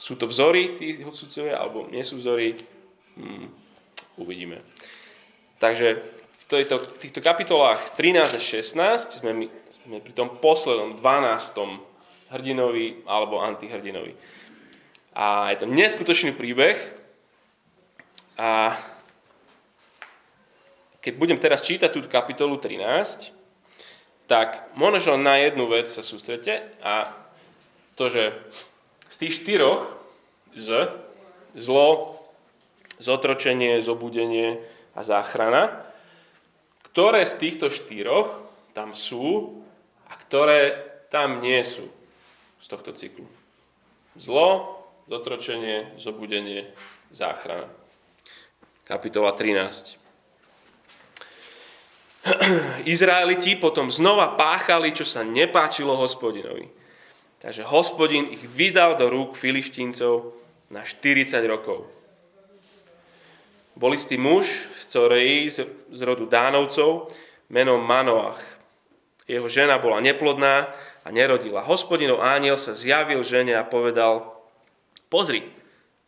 Sú 0.07 0.15
to 0.15 0.31
vzory 0.31 0.79
tí 0.79 1.03
sudcovia, 1.11 1.59
alebo 1.59 1.91
nie 1.91 1.99
sú 1.99 2.15
vzory? 2.15 2.55
Hmm, 3.19 3.51
uvidíme. 4.15 4.63
Takže 5.59 5.99
v 5.99 6.43
týchto, 6.47 6.79
týchto 7.03 7.19
kapitolách 7.19 7.91
13 7.99 8.39
a 8.39 8.39
16 8.39 9.19
sme, 9.19 9.35
my, 9.35 9.47
sme 9.83 9.99
pri 9.99 10.13
tom 10.15 10.39
poslednom 10.39 10.95
12. 10.95 12.31
hrdinovi 12.31 13.03
alebo 13.03 13.43
antihrdinovi. 13.43 14.15
A 15.11 15.51
je 15.51 15.59
to 15.59 15.67
neskutočný 15.67 16.31
príbeh. 16.31 16.79
A 18.39 18.79
keď 21.03 21.13
budem 21.19 21.35
teraz 21.35 21.67
čítať 21.67 21.91
túto 21.91 22.07
kapitolu 22.07 22.55
13, 22.55 23.35
tak 24.31 24.71
možno 24.79 25.19
na 25.19 25.35
jednu 25.43 25.67
vec 25.67 25.91
sa 25.91 25.99
sústrete 25.99 26.63
a 26.79 27.11
to, 27.99 28.07
že 28.07 28.31
z 29.11 29.15
tých 29.19 29.43
štyroch 29.43 29.96
z, 30.55 30.91
zlo, 31.55 32.19
zotročenie, 32.99 33.81
zobudenie, 33.81 34.61
a 34.97 35.05
záchrana, 35.05 35.85
ktoré 36.89 37.21
z 37.29 37.37
týchto 37.37 37.69
štyroch 37.69 38.41
tam 38.73 38.97
sú 38.97 39.61
a 40.09 40.17
ktoré 40.17 40.73
tam 41.13 41.37
nie 41.37 41.61
sú 41.61 41.85
z 42.57 42.65
tohto 42.65 42.97
cyklu. 42.97 43.29
Zlo, 44.17 44.81
dotročenie, 45.05 45.93
zobudenie, 46.01 46.73
záchrana. 47.13 47.69
Kapitola 48.89 49.37
13. 49.37 49.93
Izraeliti 52.89 53.53
potom 53.53 53.93
znova 53.93 54.33
páchali, 54.33 54.97
čo 54.97 55.05
sa 55.05 55.21
nepáčilo 55.21 55.93
hospodinovi. 55.93 56.65
Takže 57.37 57.61
hospodin 57.69 58.33
ich 58.33 58.49
vydal 58.49 58.97
do 58.97 59.13
rúk 59.13 59.37
filištíncov 59.37 60.33
na 60.73 60.81
40 60.81 61.37
rokov. 61.45 61.85
Bol 63.77 63.93
istý 63.93 64.17
muž 64.17 64.49
z 64.81 64.83
Coreji, 64.89 65.53
z 65.93 66.01
rodu 66.01 66.25
Dánovcov, 66.25 67.13
menom 67.53 67.77
Manoach. 67.77 68.41
Jeho 69.29 69.45
žena 69.45 69.77
bola 69.77 70.01
neplodná 70.01 70.73
a 71.05 71.07
nerodila. 71.13 71.61
Hospodinov 71.61 72.25
ániel 72.25 72.57
sa 72.57 72.73
zjavil 72.73 73.21
žene 73.21 73.53
a 73.53 73.61
povedal, 73.61 74.33
pozri, 75.13 75.45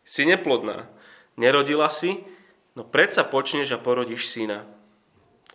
si 0.02 0.26
neplodná, 0.26 0.90
nerodila 1.38 1.86
si, 1.94 2.26
no 2.74 2.82
predsa 2.82 3.22
počneš 3.22 3.70
a 3.70 3.78
porodíš 3.78 4.26
syna. 4.26 4.66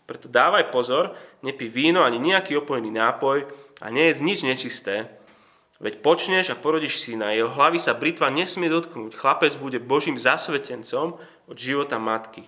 Preto 0.07 0.31
dávaj 0.31 0.71
pozor, 0.71 1.17
nepí 1.43 1.67
víno 1.67 2.05
ani 2.05 2.21
nejaký 2.21 2.63
opojný 2.63 2.93
nápoj 2.93 3.49
a 3.83 3.91
nie 3.91 4.07
je 4.07 4.23
nič 4.23 4.45
nečisté, 4.45 5.09
Veď 5.75 5.99
počneš 5.99 6.55
a 6.55 6.59
porodíš 6.59 7.03
syna, 7.03 7.35
jeho 7.35 7.51
hlavy 7.51 7.83
sa 7.83 7.91
britva 7.91 8.31
nesmie 8.31 8.71
dotknúť. 8.71 9.11
Chlapec 9.19 9.59
bude 9.59 9.83
Božím 9.83 10.15
zasvetencom 10.15 11.19
od 11.51 11.57
života 11.59 11.99
matky. 11.99 12.47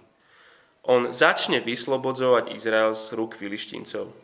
On 0.87 1.11
začne 1.11 1.59
vyslobodzovať 1.59 2.55
Izrael 2.55 2.95
z 2.95 3.11
rúk 3.19 3.35
filištíncov. 3.35 4.15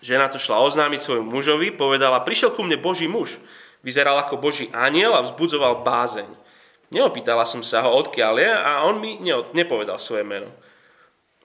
Žena 0.00 0.32
to 0.32 0.40
šla 0.40 0.64
oznámiť 0.64 1.00
svojmu 1.04 1.28
mužovi, 1.28 1.68
povedala, 1.76 2.24
prišiel 2.24 2.56
ku 2.56 2.64
mne 2.64 2.80
Boží 2.80 3.04
muž. 3.04 3.36
Vyzeral 3.84 4.16
ako 4.16 4.40
Boží 4.40 4.72
aniel 4.72 5.12
a 5.12 5.20
vzbudzoval 5.20 5.84
bázeň. 5.84 6.28
Neopýtala 6.88 7.44
som 7.44 7.60
sa 7.60 7.84
ho, 7.84 7.92
odkiaľ 8.00 8.34
je, 8.40 8.50
a 8.50 8.70
on 8.88 8.96
mi 8.96 9.20
nepovedal 9.52 10.00
svoje 10.00 10.24
meno. 10.24 10.48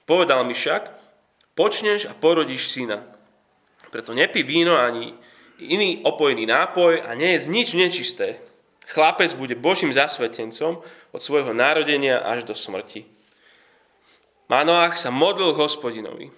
Povedal 0.08 0.48
mi 0.48 0.56
však, 0.56 0.88
počneš 1.52 2.08
a 2.08 2.16
porodíš 2.16 2.72
syna. 2.72 3.04
Preto 3.92 4.16
nepí 4.16 4.40
víno 4.40 4.80
ani 4.80 5.20
iný 5.60 6.04
opojný 6.04 6.48
nápoj 6.48 7.06
a 7.06 7.16
nie 7.16 7.36
je 7.36 7.48
nič 7.52 7.74
nečisté. 7.74 8.42
Chlapec 8.86 9.34
bude 9.34 9.58
Božím 9.58 9.90
zasvetencom 9.90 10.82
od 11.10 11.22
svojho 11.22 11.58
narodenia 11.58 12.22
až 12.22 12.46
do 12.46 12.54
smrti. 12.54 13.10
Manoach 14.46 15.02
sa 15.02 15.10
modlil 15.10 15.58
hospodinovi. 15.58 16.30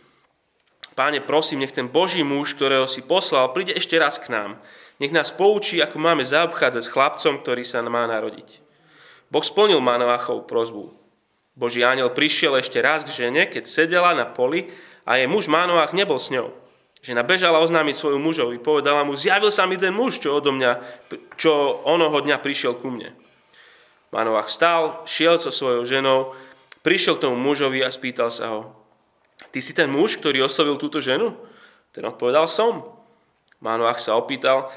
Páne, 0.95 1.19
prosím, 1.21 1.61
nech 1.61 1.75
ten 1.75 1.91
Boží 1.91 2.23
muž, 2.23 2.55
ktorého 2.55 2.87
si 2.87 3.03
poslal, 3.03 3.51
príde 3.51 3.75
ešte 3.75 3.99
raz 3.99 4.17
k 4.17 4.31
nám. 4.31 4.57
Nech 4.97 5.13
nás 5.13 5.29
poučí, 5.29 5.77
ako 5.77 6.01
máme 6.01 6.25
zaobchádzať 6.25 6.83
s 6.87 6.89
chlapcom, 6.89 7.43
ktorý 7.43 7.61
sa 7.61 7.85
má 7.85 8.07
narodiť. 8.09 8.63
Boh 9.27 9.43
splnil 9.43 9.83
Manoachov 9.83 10.47
prozbu. 10.47 10.95
Boží 11.53 11.83
aniel 11.83 12.13
prišiel 12.15 12.57
ešte 12.57 12.81
raz 12.81 13.03
k 13.03 13.13
žene, 13.27 13.45
keď 13.45 13.67
sedela 13.67 14.15
na 14.15 14.25
poli 14.25 14.71
a 15.03 15.19
jej 15.19 15.27
muž 15.27 15.51
Manoach 15.51 15.91
nebol 15.91 16.17
s 16.17 16.31
ňou. 16.31 16.55
Žena 17.05 17.21
bežala 17.21 17.61
oznámiť 17.61 17.95
svoju 17.95 18.17
mužovi, 18.17 18.57
povedala 18.57 19.05
mu, 19.05 19.13
zjavil 19.13 19.53
sa 19.53 19.69
mi 19.69 19.77
ten 19.77 19.93
muž, 19.93 20.17
čo 20.17 20.41
odo 20.41 20.49
mňa, 20.49 20.71
čo 21.37 21.81
onoho 21.85 22.17
dňa 22.25 22.41
prišiel 22.41 22.81
ku 22.81 22.89
mne. 22.89 23.13
Manoach 24.09 24.49
vstal, 24.49 25.05
šiel 25.05 25.37
so 25.37 25.53
svojou 25.53 25.85
ženou, 25.85 26.33
prišiel 26.81 27.19
k 27.19 27.29
tomu 27.29 27.37
mužovi 27.37 27.85
a 27.85 27.93
spýtal 27.93 28.33
sa 28.33 28.49
ho, 28.49 28.73
ty 29.53 29.61
si 29.61 29.77
ten 29.77 29.91
muž, 29.91 30.17
ktorý 30.17 30.47
oslovil 30.47 30.81
túto 30.81 31.03
ženu? 31.03 31.37
Ten 31.93 32.01
odpovedal, 32.07 32.49
som. 32.49 32.97
Manoach 33.61 34.01
sa 34.01 34.17
opýtal, 34.17 34.69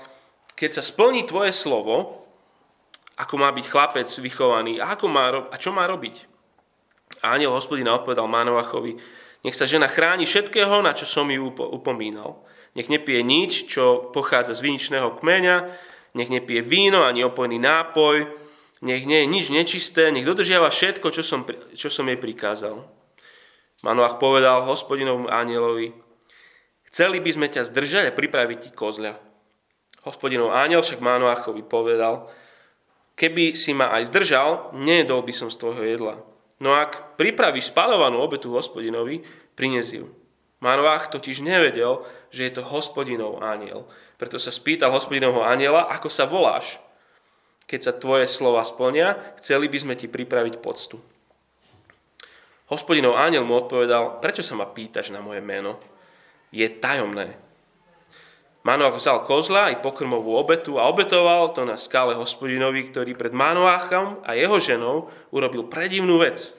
keď 0.57 0.81
sa 0.81 0.83
splní 0.85 1.25
tvoje 1.25 1.57
slovo, 1.57 2.21
ako 3.17 3.35
má 3.37 3.53
byť 3.53 3.65
chlapec 3.69 4.09
vychovaný 4.09 4.81
a, 4.81 4.97
ako 4.97 5.07
má, 5.09 5.53
a 5.53 5.57
čo 5.61 5.73
má 5.73 5.85
robiť? 5.85 6.25
A 7.21 7.37
aniel 7.37 7.53
hospodina 7.53 7.93
odpovedal 7.93 8.25
Manoachovi, 8.25 8.97
Nech 9.41 9.57
sa 9.57 9.65
žena 9.65 9.89
chráni 9.89 10.29
všetkého, 10.29 10.85
na 10.85 10.93
čo 10.93 11.09
som 11.09 11.25
ju 11.33 11.49
upomínal. 11.49 12.45
Nech 12.77 12.93
nepije 12.93 13.25
nič, 13.25 13.67
čo 13.67 14.13
pochádza 14.13 14.53
z 14.55 14.63
viničného 14.63 15.17
kmeňa, 15.17 15.57
nech 16.15 16.31
nepije 16.31 16.61
víno 16.63 17.03
ani 17.03 17.25
opojný 17.25 17.59
nápoj, 17.59 18.31
nech 18.85 19.05
nie 19.05 19.25
je 19.25 19.27
nič 19.27 19.45
nečisté, 19.51 20.13
nech 20.13 20.29
dodržiava 20.29 20.71
všetko, 20.71 21.07
čo 21.11 21.23
som, 21.25 21.43
čo 21.75 21.89
som 21.89 22.09
jej 22.09 22.21
prikázal. 22.21 22.85
Manoach 23.81 24.21
povedal 24.21 24.61
hospodinovom 24.69 25.29
anielovi, 25.29 25.97
chceli 26.93 27.19
by 27.19 27.31
sme 27.33 27.47
ťa 27.49 27.65
zdržať 27.65 28.05
a 28.13 28.17
pripraviť 28.17 28.59
ti 28.69 28.71
kozľa. 28.77 29.17
Hospodinov 30.05 30.53
aniel 30.53 30.81
však 30.81 31.01
Manoachovi 31.01 31.65
povedal, 31.65 32.29
keby 33.17 33.53
si 33.53 33.77
ma 33.77 33.93
aj 33.93 34.09
zdržal, 34.09 34.73
nejedol 34.77 35.21
by 35.25 35.33
som 35.33 35.49
z 35.53 35.61
tvojho 35.61 35.85
jedla. 35.85 36.15
No 36.61 36.77
ak 36.77 37.17
pripravíš 37.17 37.73
spalovanú 37.73 38.21
obetu 38.21 38.53
hospodinovi, 38.53 39.25
prines 39.57 39.97
ju. 39.97 40.13
Manoach 40.61 41.09
totiž 41.09 41.41
nevedel, 41.41 42.05
že 42.29 42.45
je 42.45 42.61
to 42.61 42.63
hospodinov 42.69 43.41
aniel. 43.41 43.89
Preto 44.21 44.37
sa 44.37 44.53
spýtal 44.53 44.93
hospodinovho 44.93 45.41
aniela, 45.41 45.89
ako 45.89 46.13
sa 46.13 46.29
voláš. 46.29 46.77
Keď 47.65 47.81
sa 47.81 47.97
tvoje 47.97 48.29
slova 48.29 48.61
splnia, 48.61 49.17
chceli 49.41 49.73
by 49.73 49.79
sme 49.81 49.95
ti 49.97 50.05
pripraviť 50.05 50.61
poctu. 50.61 51.01
Hospodinov 52.69 53.17
aniel 53.17 53.49
mu 53.49 53.57
odpovedal, 53.57 54.21
prečo 54.21 54.45
sa 54.45 54.53
ma 54.53 54.69
pýtaš 54.69 55.17
na 55.17 55.25
moje 55.25 55.41
meno? 55.41 55.81
Je 56.53 56.69
tajomné. 56.69 57.41
Manoach 58.61 59.01
vzal 59.01 59.25
kozla 59.25 59.73
i 59.73 59.81
pokrmovú 59.81 60.37
obetu 60.37 60.77
a 60.77 60.85
obetoval 60.85 61.57
to 61.57 61.65
na 61.65 61.81
skále 61.81 62.13
hospodinovi, 62.13 62.93
ktorý 62.93 63.17
pred 63.17 63.33
Manoachom 63.33 64.21
a 64.21 64.37
jeho 64.37 64.61
ženou 64.61 65.09
urobil 65.33 65.65
predivnú 65.65 66.21
vec. 66.21 66.53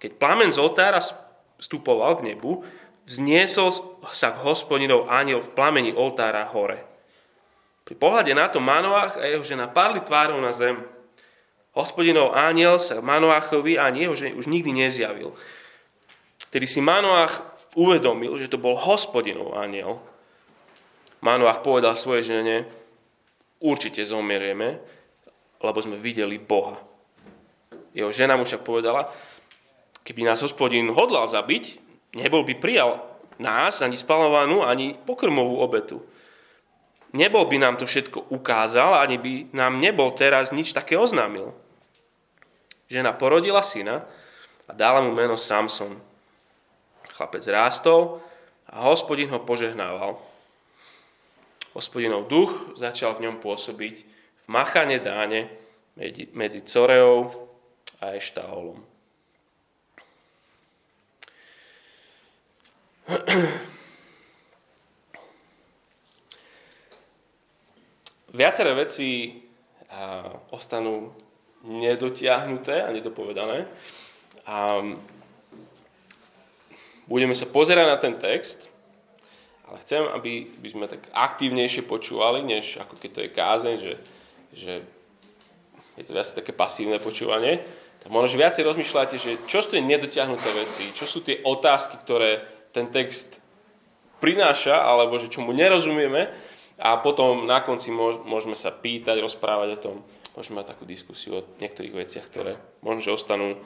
Keď 0.00 0.16
plamen 0.16 0.48
z 0.48 0.56
oltára 0.56 0.96
vstupoval 1.60 2.20
k 2.20 2.32
nebu, 2.32 2.64
vzniesol 3.04 4.00
sa 4.16 4.32
k 4.32 4.40
hospodinov 4.48 5.12
aniel 5.12 5.44
v 5.44 5.52
plameni 5.52 5.92
oltára 5.92 6.48
hore. 6.48 6.80
Pri 7.84 7.94
pohľade 8.00 8.32
na 8.32 8.48
to 8.48 8.58
Manoach 8.58 9.20
a 9.20 9.28
jeho 9.28 9.44
žena 9.44 9.68
padli 9.68 10.00
tvárou 10.00 10.40
na 10.40 10.56
zem. 10.56 10.80
Hospodinov 11.76 12.32
aniel 12.32 12.80
sa 12.80 13.04
Manoachovi 13.04 13.76
ani 13.76 14.08
jeho 14.08 14.16
žene 14.16 14.40
už 14.40 14.48
nikdy 14.48 14.72
nezjavil. 14.72 15.36
Tedy 16.48 16.64
si 16.64 16.80
Manoach 16.80 17.44
uvedomil, 17.76 18.32
že 18.40 18.48
to 18.48 18.56
bol 18.56 18.72
hospodinov 18.72 19.52
aniel, 19.60 20.00
Manoach 21.26 21.58
povedal 21.66 21.98
svojej 21.98 22.30
žene, 22.30 22.62
určite 23.58 24.06
zomerieme, 24.06 24.78
lebo 25.58 25.78
sme 25.82 25.98
videli 25.98 26.38
Boha. 26.38 26.78
Jeho 27.90 28.14
žena 28.14 28.38
mu 28.38 28.46
však 28.46 28.62
povedala, 28.62 29.10
keby 30.06 30.22
nás 30.22 30.38
hospodin 30.46 30.86
hodlal 30.94 31.26
zabiť, 31.26 31.82
nebol 32.14 32.46
by 32.46 32.54
prijal 32.54 33.02
nás, 33.42 33.82
ani 33.82 33.98
spalovanú, 33.98 34.62
ani 34.62 34.94
pokrmovú 34.94 35.58
obetu. 35.58 35.98
Nebol 37.16 37.48
by 37.48 37.56
nám 37.58 37.74
to 37.80 37.88
všetko 37.88 38.30
ukázal, 38.30 39.00
ani 39.00 39.16
by 39.18 39.32
nám 39.56 39.80
nebol 39.80 40.12
teraz 40.12 40.52
nič 40.52 40.70
také 40.76 40.94
oznámil. 40.94 41.50
Žena 42.86 43.16
porodila 43.16 43.64
syna 43.66 44.06
a 44.68 44.72
dala 44.76 45.02
mu 45.02 45.10
meno 45.10 45.34
Samson. 45.34 45.96
Chlapec 47.16 47.42
rástol 47.48 48.20
a 48.68 48.84
hospodin 48.86 49.32
ho 49.32 49.40
požehnával. 49.40 50.20
Hospodinov 51.76 52.32
duch 52.32 52.72
začal 52.72 53.20
v 53.20 53.28
ňom 53.28 53.36
pôsobiť 53.44 53.94
v 54.00 54.48
Machane 54.48 54.96
Dáne 54.96 55.44
medzi 56.32 56.64
Coreou 56.64 57.28
a 58.00 58.16
Eštaolom. 58.16 58.80
Viaceré 68.32 68.72
veci 68.72 69.36
ostanú 70.48 71.12
nedotiahnuté 71.60 72.80
a 72.84 72.88
nedopovedané. 72.88 73.68
A 74.48 74.80
budeme 77.04 77.36
sa 77.36 77.44
pozerať 77.52 77.84
na 77.84 78.00
ten 78.00 78.16
text 78.16 78.64
ale 79.66 79.82
chcem, 79.82 80.02
aby, 80.06 80.46
aby 80.62 80.68
sme 80.70 80.86
tak 80.86 81.02
aktívnejšie 81.10 81.82
počúvali, 81.86 82.42
než 82.46 82.78
ako 82.78 82.94
keď 82.94 83.10
to 83.10 83.20
je 83.22 83.30
kázeň, 83.34 83.74
že, 83.82 83.94
že 84.54 84.72
je 85.98 86.04
to 86.06 86.12
viac 86.14 86.28
také 86.30 86.52
pasívne 86.54 87.02
počúvanie. 87.02 87.64
Tak 87.98 88.14
možno, 88.14 88.38
že 88.38 88.42
viacej 88.42 88.62
rozmýšľate, 88.62 89.16
že 89.18 89.30
čo 89.50 89.58
sú 89.64 89.74
tie 89.74 89.82
nedotiahnuté 89.82 90.48
veci, 90.54 90.86
čo 90.94 91.08
sú 91.08 91.26
tie 91.26 91.42
otázky, 91.42 91.98
ktoré 91.98 92.46
ten 92.70 92.86
text 92.94 93.42
prináša, 94.22 94.78
alebo 94.78 95.18
že 95.18 95.26
čo 95.26 95.42
mu 95.42 95.50
nerozumieme 95.50 96.30
a 96.78 97.00
potom 97.00 97.48
na 97.48 97.64
konci 97.64 97.90
môžeme 97.90 98.54
sa 98.54 98.70
pýtať, 98.70 99.18
rozprávať 99.18 99.68
o 99.74 99.82
tom, 99.82 99.96
môžeme 100.36 100.60
mať 100.60 100.76
takú 100.76 100.84
diskusiu 100.84 101.40
o 101.40 101.46
niektorých 101.58 101.96
veciach, 101.96 102.26
ktoré 102.28 102.60
možno, 102.84 103.00
že 103.00 103.16
ostanú 103.16 103.58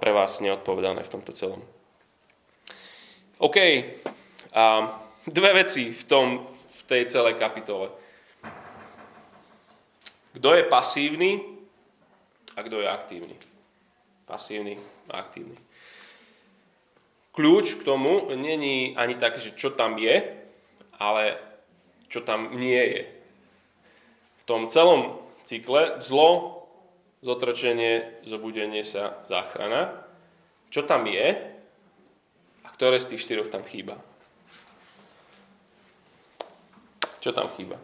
pre 0.00 0.10
vás 0.12 0.40
neodpovedané 0.40 1.04
v 1.04 1.12
tomto 1.12 1.32
celom. 1.36 1.60
OK, 3.36 3.56
a 4.56 4.88
dve 5.28 5.52
veci 5.52 5.92
v, 5.92 6.02
tom, 6.08 6.48
v 6.48 6.82
tej 6.88 7.12
celej 7.12 7.36
kapitole. 7.36 7.92
Kto 10.32 10.48
je 10.56 10.64
pasívny 10.64 11.44
a 12.56 12.64
kto 12.64 12.80
je 12.80 12.88
aktívny. 12.88 13.36
Pasívny 14.24 14.80
a 15.12 15.20
aktívny. 15.20 15.60
Kľúč 17.36 17.76
k 17.76 17.84
tomu 17.84 18.32
není 18.32 18.96
ani 18.96 19.20
také, 19.20 19.44
že 19.44 19.52
čo 19.52 19.76
tam 19.76 20.00
je, 20.00 20.24
ale 20.96 21.36
čo 22.08 22.24
tam 22.24 22.56
nie 22.56 22.80
je. 22.80 23.04
V 24.40 24.44
tom 24.48 24.72
celom 24.72 25.20
cykle 25.44 26.00
zlo, 26.00 26.64
zotročenie, 27.20 28.24
zobudenie 28.24 28.80
sa, 28.80 29.20
záchrana. 29.28 30.00
Čo 30.72 30.88
tam 30.88 31.04
je 31.04 31.36
a 32.64 32.68
ktoré 32.72 32.96
z 32.96 33.12
tých 33.12 33.24
štyroch 33.28 33.52
tam 33.52 33.68
chýba. 33.68 34.00
Čo 37.26 37.34
tam 37.34 37.50
chýba? 37.58 37.74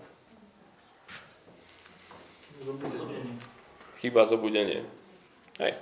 Zobudenie. 2.62 3.34
Chýba 3.98 4.22
zobudenie. 4.22 4.86
Hej. 5.58 5.74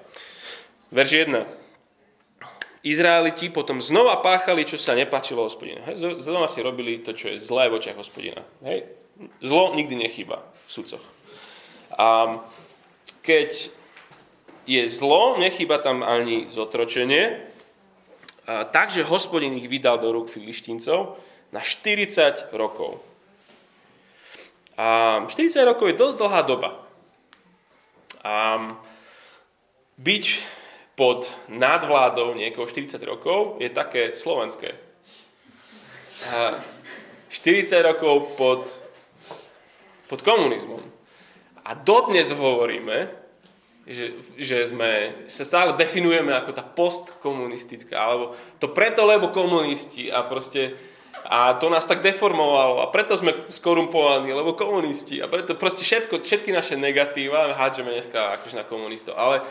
Verš 0.89 1.29
1. 1.29 1.45
Izraeliti 2.81 3.53
potom 3.53 3.85
znova 3.85 4.25
páchali, 4.25 4.65
čo 4.65 4.81
sa 4.81 4.97
nepáčilo 4.97 5.45
hospodina. 5.45 5.85
Hej. 5.85 6.25
Znova 6.25 6.49
si 6.49 6.65
robili 6.65 7.05
to, 7.05 7.13
čo 7.13 7.29
je 7.29 7.37
zlé 7.37 7.69
v 7.69 7.77
očiach 7.77 8.01
hospodina. 8.01 8.41
Hej. 8.65 8.89
Zlo 9.45 9.77
nikdy 9.77 10.09
nechýba 10.09 10.41
v 10.65 10.71
sudcoch. 10.81 11.05
A 12.01 12.41
keď 13.21 13.69
je 14.65 14.89
zlo, 14.89 15.37
nechýba 15.37 15.85
tam 15.85 16.01
ani 16.01 16.49
zotročenie. 16.49 17.45
A, 18.49 18.65
takže 18.65 19.05
hospodin 19.05 19.53
ich 19.53 19.69
vydal 19.69 20.01
do 20.01 20.17
rúk 20.17 20.33
filištíncov 20.33 21.21
na 21.53 21.61
40 21.61 22.57
rokov. 22.57 23.10
A 24.81 25.21
40 25.29 25.61
rokov 25.69 25.93
je 25.93 26.01
dosť 26.01 26.17
dlhá 26.17 26.41
doba. 26.49 26.81
A 28.25 28.65
byť 30.01 30.25
pod 30.97 31.29
nadvládou 31.53 32.33
niekoho 32.33 32.65
40 32.65 32.97
rokov 33.05 33.61
je 33.61 33.69
také 33.69 34.17
slovenské. 34.17 34.73
A 36.33 36.57
40 37.29 37.77
rokov 37.85 38.41
pod, 38.41 38.73
pod 40.09 40.21
komunizmom. 40.25 40.81
A 41.61 41.77
dodnes 41.77 42.33
hovoríme, 42.33 43.13
že, 43.85 44.17
že 44.41 44.65
sme, 44.65 45.13
sa 45.29 45.45
stále 45.45 45.77
definujeme 45.77 46.33
ako 46.33 46.57
tá 46.57 46.65
postkomunistická, 46.65 48.01
alebo 48.01 48.33
to 48.57 48.73
preto, 48.73 49.05
lebo 49.05 49.29
komunisti 49.29 50.09
a 50.09 50.25
proste 50.25 50.73
a 51.31 51.55
to 51.55 51.71
nás 51.71 51.87
tak 51.87 52.03
deformovalo 52.03 52.83
a 52.83 52.91
preto 52.91 53.15
sme 53.15 53.47
skorumpovaní, 53.47 54.35
lebo 54.35 54.59
komunisti 54.59 55.23
a 55.23 55.31
preto 55.31 55.55
proste 55.55 55.87
všetko, 55.87 56.27
všetky 56.27 56.51
naše 56.51 56.75
negatíva 56.75 57.55
hádžeme 57.55 57.95
dneska 57.95 58.41
akože 58.41 58.57
na 58.59 58.67
komunistov. 58.67 59.15
Ale 59.15 59.47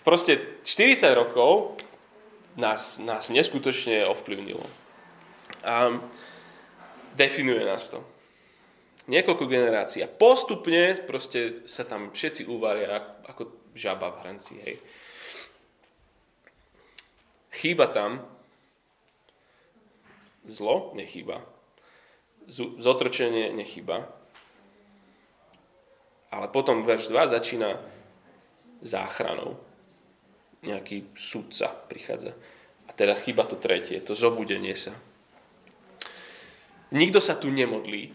proste 0.00 0.60
40 0.64 1.12
rokov 1.12 1.76
nás, 2.56 2.98
nás 3.04 3.28
neskutočne 3.28 4.08
ovplyvnilo. 4.08 4.64
A 5.60 6.00
definuje 7.16 7.60
nás 7.64 7.92
to. 7.92 8.00
Niekoľko 9.10 9.44
generácií. 9.44 10.00
A 10.06 10.08
postupne 10.08 10.94
proste 11.04 11.66
sa 11.66 11.82
tam 11.82 12.14
všetci 12.14 12.46
uvaria 12.46 12.96
ako 13.26 13.72
žaba 13.74 14.14
v 14.14 14.20
hranci. 14.22 14.54
Hej. 14.62 14.76
Chýba 17.50 17.90
tam 17.90 18.22
Zlo 20.44 20.92
nechýba. 20.94 21.44
Zotročenie 22.78 23.52
nechýba. 23.52 24.08
Ale 26.30 26.46
potom 26.48 26.86
verš 26.86 27.10
2 27.10 27.26
začína 27.26 27.78
záchranou. 28.80 29.58
nejaký 30.60 31.16
sudca 31.16 31.72
prichádza. 31.72 32.36
A 32.88 32.90
teda 32.92 33.16
chyba 33.16 33.48
to 33.48 33.56
tretie, 33.56 34.00
to 34.02 34.12
zobudenie 34.12 34.76
sa. 34.76 34.92
Nikto 36.90 37.22
sa 37.22 37.38
tu 37.38 37.48
nemodlí, 37.54 38.10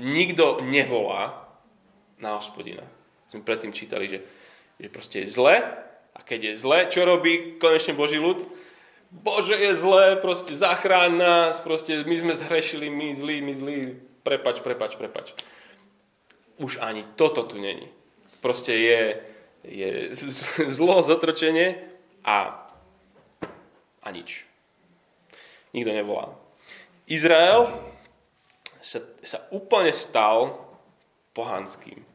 nikto 0.00 0.64
nevolá 0.64 1.46
na 2.16 2.40
hospodina. 2.40 2.82
Sme 3.28 3.44
predtým 3.44 3.76
čítali, 3.76 4.08
že, 4.08 4.18
že 4.80 4.88
proste 4.88 5.20
je 5.22 5.28
zle 5.28 5.60
a 6.10 6.18
keď 6.24 6.50
je 6.50 6.60
zle, 6.64 6.78
čo 6.88 7.04
robí 7.04 7.60
konečne 7.60 7.92
Boží 7.92 8.16
ľud? 8.16 8.40
Bože 9.10 9.58
je 9.58 9.74
zlé, 9.74 10.16
proste 10.22 10.54
zachráň 10.54 11.18
nás, 11.18 11.58
proste 11.58 12.06
my 12.06 12.14
sme 12.14 12.34
zhrešili, 12.34 12.86
my 12.86 13.10
zlí, 13.10 13.42
my 13.42 13.54
zlí, 13.54 13.78
prepač, 14.22 14.62
prepač, 14.62 14.94
prepač. 14.94 15.34
Už 16.62 16.78
ani 16.78 17.02
toto 17.18 17.42
tu 17.42 17.58
není. 17.58 17.90
Proste 18.38 18.70
je, 18.78 19.02
je 19.66 19.90
zlo, 20.78 21.02
zotročenie 21.02 21.82
a, 22.22 22.70
a 23.98 24.08
nič. 24.14 24.46
Nikto 25.74 25.90
nevolá. 25.90 26.30
Izrael 27.10 27.66
sa, 28.78 29.02
sa 29.26 29.42
úplne 29.50 29.90
stal 29.90 30.54
pohanským. 31.34 32.06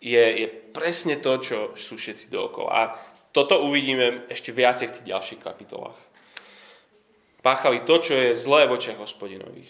Je, 0.00 0.24
je 0.44 0.46
presne 0.72 1.20
to, 1.20 1.40
čo 1.40 1.58
sú 1.76 2.00
všetci 2.00 2.32
dookola. 2.32 2.70
A 2.72 2.82
toto 3.34 3.66
uvidíme 3.66 4.30
ešte 4.30 4.54
viacej 4.54 4.86
v 4.88 4.94
tých 4.94 5.08
ďalších 5.10 5.40
kapitolách. 5.42 5.98
Páchali 7.42 7.82
to, 7.82 8.00
čo 8.00 8.14
je 8.14 8.38
zlé 8.38 8.70
v 8.70 8.78
očiach 8.78 9.02
hospodinových. 9.02 9.68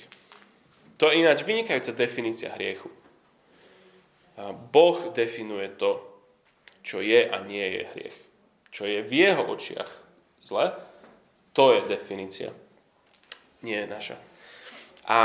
To 1.01 1.11
je 1.11 1.25
ináč 1.25 1.43
vynikajúca 1.43 1.97
definícia 1.97 2.53
hriechu. 2.55 2.93
Boh 4.71 5.11
definuje 5.11 5.73
to, 5.75 5.99
čo 6.85 7.03
je 7.03 7.27
a 7.27 7.37
nie 7.43 7.65
je 7.65 7.83
hriech. 7.97 8.19
Čo 8.71 8.87
je 8.87 9.01
v 9.03 9.11
jeho 9.11 9.43
očiach 9.43 9.91
zle, 10.47 10.77
to 11.51 11.75
je 11.75 11.81
definícia 11.89 12.55
nie 13.65 13.81
je 13.81 13.89
naša. 13.89 14.17
A, 15.09 15.19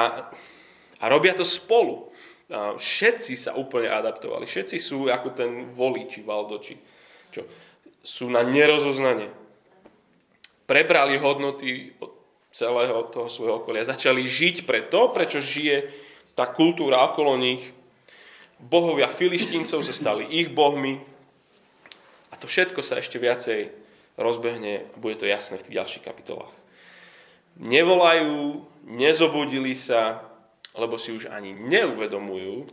a 1.03 1.05
robia 1.11 1.35
to 1.35 1.43
spolu. 1.43 2.07
Všetci 2.79 3.37
sa 3.37 3.53
úplne 3.53 3.91
adaptovali. 3.91 4.47
Všetci 4.49 4.81
sú 4.81 5.11
ako 5.11 5.35
ten 5.35 5.69
voliči, 5.75 6.25
valdoči, 6.25 6.79
čo 7.29 7.45
sú 8.09 8.25
na 8.33 8.41
nerozoznanie. 8.41 9.29
Prebrali 10.65 11.21
hodnoty 11.21 11.93
od 12.01 12.09
celého 12.49 13.05
toho 13.13 13.29
svojho 13.29 13.61
okolia. 13.61 13.85
Začali 13.85 14.25
žiť 14.25 14.65
pre 14.65 14.89
to, 14.89 15.13
prečo 15.13 15.37
žije 15.37 15.85
tá 16.33 16.49
kultúra 16.49 17.05
okolo 17.05 17.37
nich. 17.37 17.61
Bohovia 18.57 19.05
filištíncov 19.05 19.85
sa 19.85 19.93
stali 19.93 20.25
ich 20.25 20.49
bohmi. 20.49 20.97
A 22.33 22.35
to 22.41 22.49
všetko 22.49 22.81
sa 22.81 22.97
ešte 22.97 23.21
viacej 23.21 23.69
rozbehne 24.17 24.89
a 24.89 24.95
bude 24.97 25.21
to 25.21 25.29
jasné 25.29 25.61
v 25.61 25.65
tých 25.69 25.77
ďalších 25.77 26.05
kapitolách 26.09 26.59
nevolajú, 27.59 28.63
nezobudili 28.87 29.75
sa, 29.75 30.23
lebo 30.73 30.95
si 30.95 31.11
už 31.11 31.27
ani 31.27 31.51
neuvedomujú, 31.51 32.71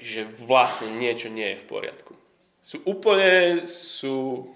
že 0.00 0.24
vlastne 0.40 0.90
niečo 0.96 1.28
nie 1.28 1.54
je 1.54 1.60
v 1.60 1.68
poriadku. 1.68 2.12
Sú 2.64 2.80
úplne, 2.88 3.68
sú 3.68 4.48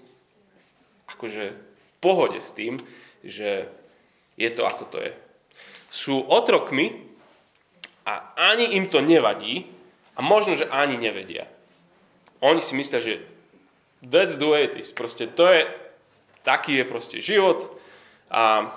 akože 1.13 1.45
v 1.53 1.89
pohode 2.01 2.41
s 2.41 2.49
tým, 2.49 2.81
že 3.21 3.69
je 4.33 4.49
to 4.49 4.65
ako 4.65 4.83
to 4.89 4.97
je. 4.97 5.13
Sú 5.93 6.17
otrokmi 6.25 7.05
a 8.09 8.33
ani 8.33 8.73
im 8.73 8.89
to 8.89 9.05
nevadí 9.05 9.69
a 10.17 10.25
možno, 10.25 10.57
že 10.57 10.65
ani 10.73 10.97
nevedia. 10.97 11.45
Oni 12.41 12.65
si 12.65 12.73
myslia, 12.73 12.97
že 12.97 13.21
that's 14.01 14.41
the 14.41 14.49
way. 14.49 14.65
Proste 14.97 15.29
to 15.29 15.45
je, 15.45 15.69
taký 16.41 16.81
je 16.81 16.85
proste 16.89 17.17
život 17.21 17.77
a 18.33 18.73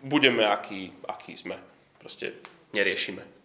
budeme, 0.00 0.48
aký, 0.48 0.96
aký 1.04 1.36
sme. 1.36 1.60
Proste 2.00 2.40
neriešime. 2.72 3.41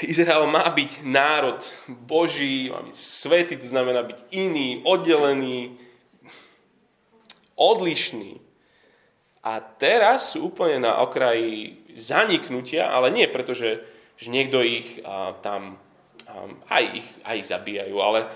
Izrael 0.00 0.48
má 0.48 0.64
byť 0.68 1.04
národ 1.04 1.60
Boží, 1.88 2.72
má 2.72 2.80
byť 2.80 2.96
svetý, 2.96 3.54
to 3.60 3.68
znamená 3.68 4.00
byť 4.00 4.32
iný, 4.32 4.80
oddelený, 4.84 5.76
odlišný. 7.56 8.40
A 9.40 9.60
teraz 9.60 10.36
sú 10.36 10.52
úplne 10.52 10.84
na 10.84 11.00
okraji 11.00 11.84
zaniknutia, 11.96 12.88
ale 12.88 13.12
nie 13.12 13.28
preto, 13.28 13.56
že, 13.56 13.84
že 14.16 14.28
niekto 14.28 14.60
ich 14.60 15.00
a, 15.04 15.36
tam 15.40 15.80
a, 16.28 16.48
aj, 16.68 16.84
ich, 17.00 17.08
aj 17.24 17.36
ich 17.40 17.48
zabíjajú, 17.48 17.96
ale 18.00 18.28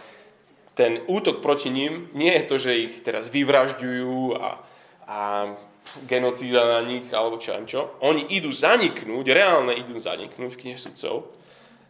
ten 0.74 1.04
útok 1.06 1.38
proti 1.44 1.70
ním 1.70 2.10
nie 2.16 2.32
je 2.34 2.44
to, 2.44 2.56
že 2.58 2.72
ich 2.88 2.94
teraz 3.04 3.28
vyvražďujú 3.30 4.16
a, 4.36 4.48
a 5.06 5.20
genocída 6.08 6.64
na 6.66 6.80
nich, 6.82 7.06
alebo 7.12 7.38
čo 7.38 7.54
čo. 7.68 7.94
Oni 8.00 8.26
idú 8.32 8.50
zaniknúť, 8.50 9.24
reálne 9.30 9.76
idú 9.76 9.94
zaniknúť 10.00 10.52
v. 10.56 11.43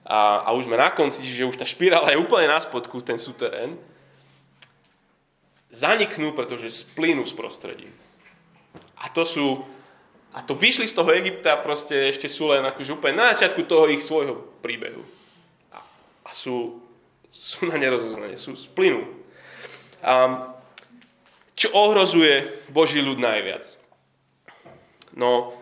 A, 0.04 0.44
a 0.44 0.52
už 0.52 0.68
sme 0.68 0.76
na 0.76 0.92
konci, 0.92 1.24
že 1.24 1.48
už 1.48 1.56
tá 1.56 1.64
špirála 1.64 2.12
je 2.12 2.20
úplne 2.20 2.44
na 2.44 2.60
spodku, 2.60 3.00
ten 3.00 3.16
suterén. 3.16 3.80
Zaniknú, 5.72 6.36
pretože 6.36 6.68
splínu 6.70 7.24
z 7.24 7.32
prostredí. 7.32 7.88
A 9.00 9.08
to 9.08 9.24
sú, 9.24 9.64
a 10.36 10.44
to 10.44 10.52
vyšli 10.52 10.84
z 10.84 10.94
toho 10.96 11.08
Egypta 11.08 11.56
proste 11.56 12.12
ešte 12.12 12.28
sú 12.28 12.52
len 12.52 12.62
akože 12.62 13.00
úplne 13.00 13.16
na 13.16 13.32
začiatku 13.32 13.64
toho 13.64 13.88
ich 13.88 14.04
svojho 14.04 14.38
príbehu. 14.60 15.02
A, 15.72 15.80
a 16.28 16.30
sú, 16.36 16.84
sú 17.32 17.64
na 17.64 17.80
nerozoznanie, 17.80 18.36
sú 18.36 18.54
splynú. 18.60 19.08
A, 20.04 20.52
čo 21.54 21.72
ohrozuje 21.72 22.60
Boží 22.68 23.00
ľud 23.00 23.22
najviac? 23.22 23.78
No, 25.14 25.54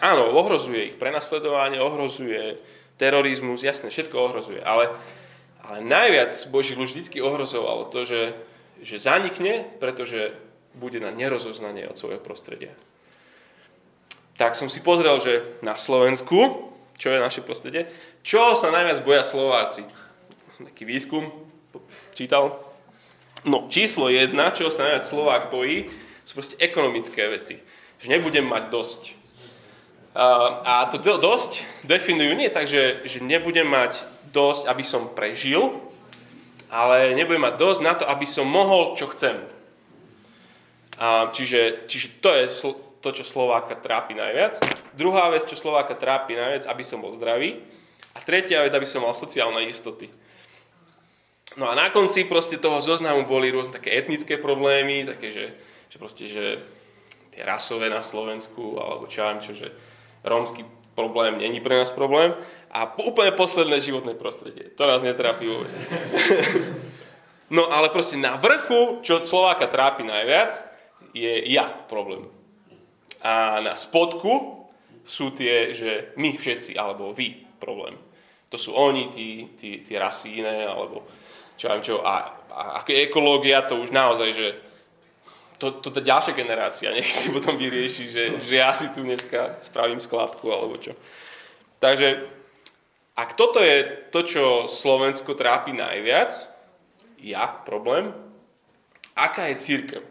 áno, 0.00 0.32
ohrozuje 0.32 0.92
ich 0.92 0.96
prenasledovanie, 0.96 1.76
ohrozuje 1.76 2.56
terorizmus, 3.00 3.64
jasne, 3.64 3.90
všetko 3.90 4.16
ohrozuje, 4.16 4.60
ale, 4.62 4.92
ale 5.62 5.82
najviac 5.82 6.32
Boží 6.50 6.78
ľud 6.78 6.90
vždy 6.90 7.18
ohrozovalo 7.20 7.90
to, 7.90 8.06
že, 8.06 8.22
že 8.80 9.02
zanikne, 9.02 9.66
pretože 9.82 10.34
bude 10.74 10.98
na 10.98 11.14
nerozoznanie 11.14 11.86
od 11.86 11.98
svojho 11.98 12.22
prostredia. 12.22 12.74
Tak 14.34 14.58
som 14.58 14.66
si 14.66 14.82
pozrel, 14.82 15.14
že 15.22 15.46
na 15.62 15.78
Slovensku, 15.78 16.70
čo 16.98 17.14
je 17.14 17.22
naše 17.22 17.42
prostredie, 17.42 17.86
čo 18.26 18.58
sa 18.58 18.74
najviac 18.74 18.98
boja 19.06 19.22
Slováci. 19.22 19.86
Som 20.54 20.66
taký 20.66 20.86
výskum 20.86 21.30
čítal. 22.14 22.54
No, 23.46 23.70
číslo 23.70 24.10
jedna, 24.10 24.50
čo 24.50 24.70
sa 24.74 24.90
najviac 24.90 25.06
Slovák 25.06 25.42
bojí, 25.54 25.90
sú 26.26 26.32
proste 26.34 26.58
ekonomické 26.58 27.30
veci 27.30 27.62
že 28.04 28.12
nebudem 28.12 28.44
mať 28.44 28.68
dosť. 28.68 29.02
A 30.14 30.86
to 30.94 31.02
dosť 31.02 31.66
definujú 31.82 32.38
nie 32.38 32.46
tak, 32.46 32.70
že, 32.70 33.02
že 33.02 33.18
nebudem 33.18 33.66
mať 33.66 33.98
dosť, 34.30 34.70
aby 34.70 34.86
som 34.86 35.10
prežil, 35.10 35.74
ale 36.70 37.18
nebudem 37.18 37.42
mať 37.42 37.54
dosť 37.58 37.80
na 37.82 37.92
to, 37.98 38.04
aby 38.06 38.22
som 38.22 38.46
mohol, 38.46 38.94
čo 38.94 39.10
chcem. 39.10 39.42
A 41.02 41.34
čiže, 41.34 41.90
čiže 41.90 42.22
to 42.22 42.30
je 42.30 42.46
to, 43.02 43.08
čo 43.10 43.26
Slováka 43.26 43.74
trápi 43.74 44.14
najviac. 44.14 44.62
Druhá 44.94 45.26
vec, 45.34 45.50
čo 45.50 45.58
Slováka 45.58 45.98
trápi 45.98 46.38
najviac, 46.38 46.70
aby 46.70 46.86
som 46.86 47.02
bol 47.02 47.10
zdravý. 47.18 47.58
A 48.14 48.22
tretia 48.22 48.62
vec, 48.62 48.70
aby 48.70 48.86
som 48.86 49.02
mal 49.02 49.18
sociálne 49.18 49.66
istoty. 49.66 50.06
No 51.58 51.66
a 51.66 51.74
na 51.74 51.90
konci 51.90 52.26
proste 52.26 52.62
toho 52.62 52.78
zoznamu 52.78 53.26
boli 53.26 53.50
rôzne 53.50 53.74
také 53.74 53.94
etnické 53.98 54.38
problémy, 54.38 55.06
také, 55.06 55.34
že, 55.34 55.58
že 55.90 55.96
proste, 55.98 56.24
že 56.30 56.62
tie 57.34 57.42
rasové 57.42 57.90
na 57.90 58.02
Slovensku, 58.02 58.78
alebo 58.78 59.10
čo 59.10 59.26
viem 59.26 59.42
čo, 59.42 59.52
že 59.54 59.74
rómsky 60.24 60.64
problém 60.94 61.38
není 61.38 61.60
pre 61.60 61.78
nás 61.78 61.90
problém. 61.90 62.34
A 62.74 62.90
úplne 63.06 63.30
posledné 63.34 63.78
životné 63.78 64.14
prostredie. 64.18 64.70
To 64.74 64.86
nás 64.86 65.02
netrápi 65.02 65.46
vôbec. 65.46 65.70
no 67.56 67.70
ale 67.70 67.90
proste 67.90 68.18
na 68.18 68.34
vrchu, 68.34 68.98
čo 69.06 69.22
Slováka 69.22 69.70
trápi 69.70 70.02
najviac, 70.02 70.66
je 71.14 71.46
ja 71.50 71.70
problém. 71.86 72.26
A 73.22 73.62
na 73.62 73.78
spodku 73.78 74.66
sú 75.06 75.30
tie, 75.30 75.70
že 75.70 76.14
my 76.18 76.34
všetci, 76.34 76.74
alebo 76.74 77.14
vy 77.14 77.46
problém. 77.62 77.94
To 78.50 78.56
sú 78.58 78.74
oni, 78.74 79.10
tí, 79.14 79.54
tí, 79.54 79.86
tí 79.86 79.92
rasy 79.94 80.42
iné, 80.42 80.66
alebo 80.66 81.06
čo 81.54 81.70
viem 81.70 81.82
čo. 81.82 82.02
A, 82.02 82.34
a 82.50 82.82
ekológia, 82.86 83.62
to 83.66 83.78
už 83.78 83.94
naozaj, 83.94 84.30
že 84.34 84.46
to, 85.64 85.80
to 85.80 85.88
tá 85.88 86.02
ďalšia 86.04 86.36
generácia 86.36 86.92
nech 86.92 87.08
si 87.08 87.32
potom 87.32 87.56
vyrieši, 87.56 88.04
že, 88.12 88.24
že 88.44 88.54
ja 88.60 88.76
si 88.76 88.92
tu 88.92 89.00
dneska 89.00 89.62
spravím 89.64 90.02
skladku 90.02 90.50
alebo 90.52 90.76
čo. 90.76 90.92
Takže 91.80 92.28
ak 93.14 93.38
toto 93.38 93.62
je 93.62 94.10
to, 94.10 94.20
čo 94.26 94.44
Slovensko 94.66 95.38
trápi 95.38 95.70
najviac, 95.70 96.50
ja 97.22 97.46
problém, 97.46 98.10
aká 99.14 99.48
je 99.54 99.56
církev? 99.62 100.02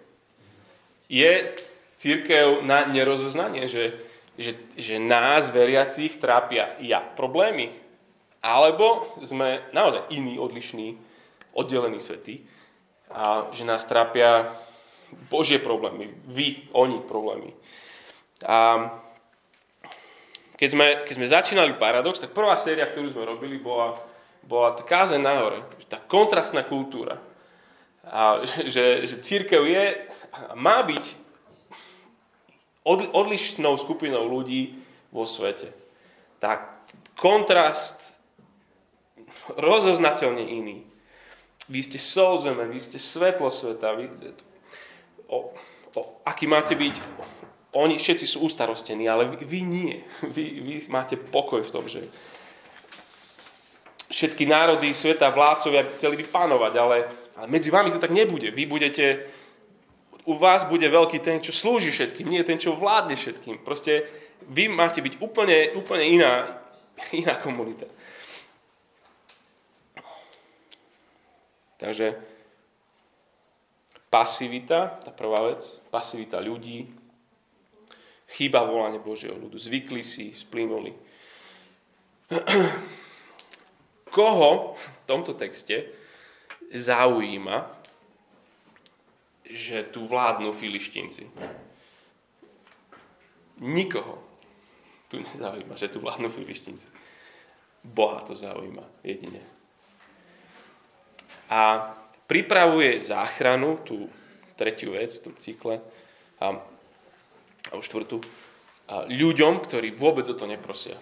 Je 1.11 1.51
církev 1.99 2.63
na 2.63 2.87
nerozoznanie, 2.87 3.67
že, 3.67 3.99
že, 4.39 4.55
že 4.79 4.97
nás, 4.97 5.51
veriacich, 5.51 6.15
trápia 6.17 6.73
ja 6.79 7.03
problémy? 7.03 7.75
Alebo 8.39 9.07
sme 9.23 9.63
naozaj 9.75 10.07
iní, 10.11 10.39
odlišní 10.39 10.95
oddelení 11.53 11.99
svety 11.99 12.43
a 13.13 13.51
že 13.53 13.63
nás 13.63 13.85
trápia 13.85 14.57
Božie 15.30 15.60
problémy, 15.60 16.12
vy, 16.28 16.69
oni 16.73 17.02
problémy. 17.04 17.54
A 18.43 18.89
keď 20.58 20.69
sme, 20.71 20.88
keď 21.04 21.13
sme 21.17 21.28
začínali 21.28 21.73
Paradox, 21.76 22.23
tak 22.23 22.32
prvá 22.32 22.56
séria, 22.56 22.88
ktorú 22.88 23.12
sme 23.12 23.28
robili, 23.28 23.60
bola, 23.60 23.99
bola 24.47 24.71
tá 24.78 24.84
kázeň 24.86 25.19
nahore, 25.19 25.60
tá 25.91 25.99
kontrastná 25.99 26.63
kultúra. 26.63 27.19
A 28.08 28.43
že, 28.73 29.04
že 29.10 29.15
církev 29.19 29.60
je, 29.67 30.08
má 30.56 30.80
byť 30.84 31.06
odlišnou 32.88 33.80
skupinou 33.80 34.28
ľudí 34.28 34.76
vo 35.12 35.23
svete. 35.23 35.71
Tak 36.43 36.67
kontrast 37.15 37.99
rozoznateľne 39.67 40.43
iný. 40.43 40.78
Vy 41.71 41.80
ste 41.80 41.99
sol 41.99 42.43
zeme, 42.43 42.67
vy 42.67 42.80
ste 42.80 42.99
svetlo 42.99 43.47
sveta, 43.47 43.95
vy, 43.95 44.12
o, 45.33 45.49
o, 45.97 46.01
aký 46.21 46.45
máte 46.45 46.77
byť, 46.77 46.95
oni 47.73 47.97
všetci 47.97 48.25
sú 48.29 48.45
ustarostení, 48.45 49.09
ale 49.09 49.33
vy, 49.33 49.37
vy 49.49 49.61
nie. 49.65 49.95
Vy, 50.21 50.61
vy 50.61 50.73
máte 50.93 51.17
pokoj 51.17 51.65
v 51.65 51.73
tom, 51.73 51.89
že 51.89 52.05
všetky 54.13 54.45
národy 54.45 54.93
sveta, 54.93 55.33
vládcovia 55.33 55.81
by 55.81 55.91
chceli 55.97 56.15
vypánovať, 56.21 56.73
ale, 56.77 56.97
ale 57.33 57.47
medzi 57.49 57.73
vami 57.73 57.89
to 57.89 57.97
tak 57.97 58.13
nebude. 58.13 58.53
Vy 58.53 58.69
budete, 58.69 59.25
u 60.29 60.37
vás 60.37 60.69
bude 60.69 60.85
veľký 60.85 61.17
ten, 61.17 61.41
čo 61.41 61.49
slúži 61.49 61.89
všetkým, 61.89 62.29
nie 62.29 62.45
ten, 62.45 62.61
čo 62.61 62.77
vládne 62.77 63.17
všetkým. 63.17 63.65
Proste 63.65 64.05
vy 64.45 64.69
máte 64.69 65.01
byť 65.01 65.17
úplne, 65.17 65.73
úplne 65.73 66.05
iná, 66.05 66.61
iná 67.09 67.33
komunita. 67.41 67.89
Takže 71.81 72.15
pasivita, 74.13 75.02
tá 75.02 75.10
prvá 75.10 75.49
vec, 75.49 75.65
pasivita 75.89 76.38
ľudí, 76.38 76.86
chýba 78.30 78.62
volanie 78.62 79.02
Božieho 79.02 79.34
ľudu. 79.34 79.58
Zvykli 79.58 80.06
si, 80.06 80.38
splynuli. 80.38 80.93
Koho 84.13 84.78
v 84.78 84.86
tomto 85.10 85.34
texte 85.34 85.89
zaujíma, 86.69 87.82
že 89.49 89.89
tu 89.89 90.06
vládnu 90.06 90.54
filištínci? 90.54 91.26
Nikoho 93.65 94.21
tu 95.10 95.17
nezaujíma, 95.17 95.73
že 95.73 95.89
tu 95.89 96.02
vládnu 96.02 96.30
filištínci. 96.30 96.89
Boha 97.84 98.21
to 98.21 98.38
zaujíma 98.38 98.86
jedine 99.04 99.41
a 101.54 101.93
pripravuje 102.33 102.97
záchranu, 102.97 103.77
tú 103.85 104.09
tretiu 104.57 104.97
vec 104.97 105.13
v 105.13 105.29
tom 105.29 105.33
cykle, 105.37 105.77
a, 106.41 106.57
a 107.69 107.73
štvrtú, 107.77 108.25
a 108.89 109.05
ľuďom, 109.05 109.61
ktorí 109.61 109.93
vôbec 109.93 110.25
o 110.25 110.33
to 110.33 110.49
neprosia. 110.49 110.97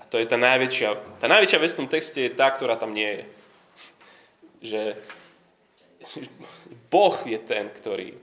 A 0.00 0.08
to 0.08 0.16
je 0.16 0.24
tá 0.24 0.40
najväčšia, 0.40 1.20
tá 1.20 1.28
najväčšia 1.28 1.60
vec 1.60 1.70
v 1.76 1.80
tom 1.84 1.92
texte 1.92 2.24
je 2.24 2.32
tá, 2.32 2.48
ktorá 2.48 2.80
tam 2.80 2.96
nie 2.96 3.12
je. 3.12 3.24
Že 4.64 4.80
Boh 6.88 7.16
je 7.28 7.36
ten, 7.36 7.68
ktorý 7.68 8.16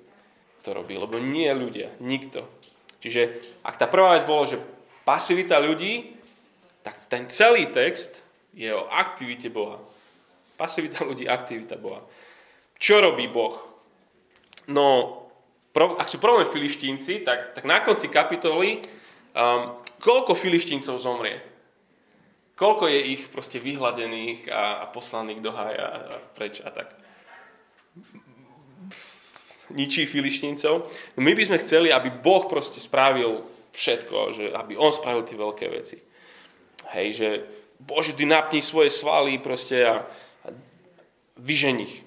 to 0.65 0.73
robí, 0.73 0.97
lebo 0.97 1.21
nie 1.21 1.53
ľudia, 1.53 1.93
nikto. 2.01 2.49
Čiže 3.05 3.37
ak 3.61 3.77
tá 3.77 3.85
prvá 3.85 4.17
vec 4.17 4.25
bolo, 4.25 4.49
že 4.49 4.57
pasivita 5.05 5.61
ľudí, 5.61 6.17
tak 6.81 7.05
ten 7.05 7.29
celý 7.29 7.69
text 7.69 8.25
je 8.57 8.73
o 8.73 8.89
aktivite 8.89 9.53
Boha. 9.53 9.77
Pasivita 10.63 11.03
ľudí, 11.03 11.27
aktivita 11.27 11.75
Boha. 11.75 11.99
Čo 12.79 13.03
robí 13.03 13.27
Boh? 13.27 13.59
No, 14.71 15.19
pro, 15.75 15.99
ak 15.99 16.07
sú 16.07 16.23
problém 16.23 16.47
filištínci, 16.47 17.27
tak, 17.27 17.51
tak 17.51 17.67
na 17.67 17.83
konci 17.83 18.07
kapitoly 18.07 18.79
um, 19.35 19.75
koľko 19.99 20.39
filištíncov 20.39 20.95
zomrie? 21.03 21.43
Koľko 22.55 22.87
je 22.87 22.99
ich 23.11 23.27
proste 23.27 23.59
vyhladených 23.59 24.47
a, 24.47 24.79
a 24.79 24.85
poslaných 24.87 25.43
do 25.43 25.51
hája 25.51 25.83
a, 25.83 25.99
a 25.99 26.17
preč 26.31 26.63
a 26.63 26.71
tak? 26.71 26.95
Ničí 29.67 30.07
filištíncov. 30.07 30.87
No 30.87 31.19
my 31.19 31.35
by 31.35 31.43
sme 31.43 31.59
chceli, 31.59 31.91
aby 31.91 32.07
Boh 32.07 32.47
proste 32.47 32.79
spravil 32.79 33.43
všetko, 33.75 34.17
že 34.31 34.45
aby 34.55 34.79
On 34.79 34.95
spravil 34.95 35.27
tie 35.27 35.35
veľké 35.35 35.65
veci. 35.67 35.99
Hej, 36.95 37.07
že 37.19 37.29
Bože, 37.83 38.15
ty 38.15 38.23
napni 38.23 38.63
svoje 38.63 38.87
svaly 38.95 39.43
proste 39.43 39.83
a, 39.83 40.07
vyženich. 41.37 42.03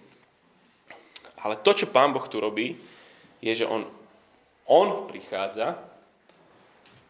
Ale 1.43 1.59
to, 1.63 1.71
čo 1.75 1.91
Pán 1.91 2.11
Boh 2.11 2.27
tu 2.27 2.43
robí, 2.43 2.79
je, 3.39 3.53
že 3.63 3.67
on, 3.67 3.87
on 4.67 5.07
prichádza 5.07 5.79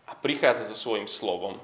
a 0.07 0.13
prichádza 0.15 0.69
so 0.69 0.77
svojím 0.77 1.09
slovom. 1.09 1.57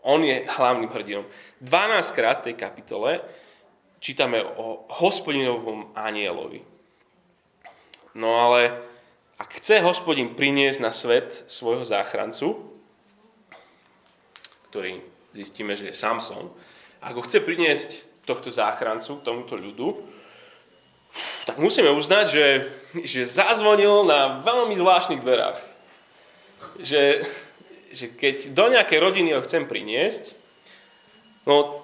On 0.00 0.20
je 0.24 0.48
hlavným 0.48 0.88
hrdinom. 0.88 1.28
12 1.60 2.16
krát 2.16 2.40
v 2.40 2.52
tej 2.52 2.56
kapitole 2.56 3.20
čítame 4.00 4.40
o 4.40 4.88
hospodinovom 4.88 5.92
anielovi. 5.92 6.64
No 8.16 8.40
ale 8.48 8.80
ak 9.36 9.60
chce 9.60 9.84
hospodin 9.84 10.32
priniesť 10.32 10.80
na 10.80 10.92
svet 10.92 11.44
svojho 11.46 11.84
záchrancu, 11.84 12.64
ktorý 14.72 15.04
zistíme, 15.36 15.76
že 15.76 15.92
je 15.92 15.94
Samson, 15.94 16.48
ak 17.00 17.12
ho 17.16 17.22
chce 17.24 17.44
priniesť 17.44 18.09
tohto 18.30 18.54
záchrancu, 18.54 19.18
tomuto 19.26 19.58
ľudu, 19.58 19.98
tak 21.42 21.58
musíme 21.58 21.90
uznať, 21.90 22.26
že, 22.30 22.46
že 23.02 23.26
zazvonil 23.26 24.06
na 24.06 24.38
veľmi 24.46 24.78
zvláštnych 24.78 25.18
dverách. 25.18 25.58
Že, 26.78 27.26
že 27.90 28.06
keď 28.14 28.54
do 28.54 28.70
nejakej 28.70 28.98
rodiny 29.02 29.34
ho 29.34 29.42
chcem 29.42 29.66
priniesť, 29.66 30.30
no, 31.50 31.82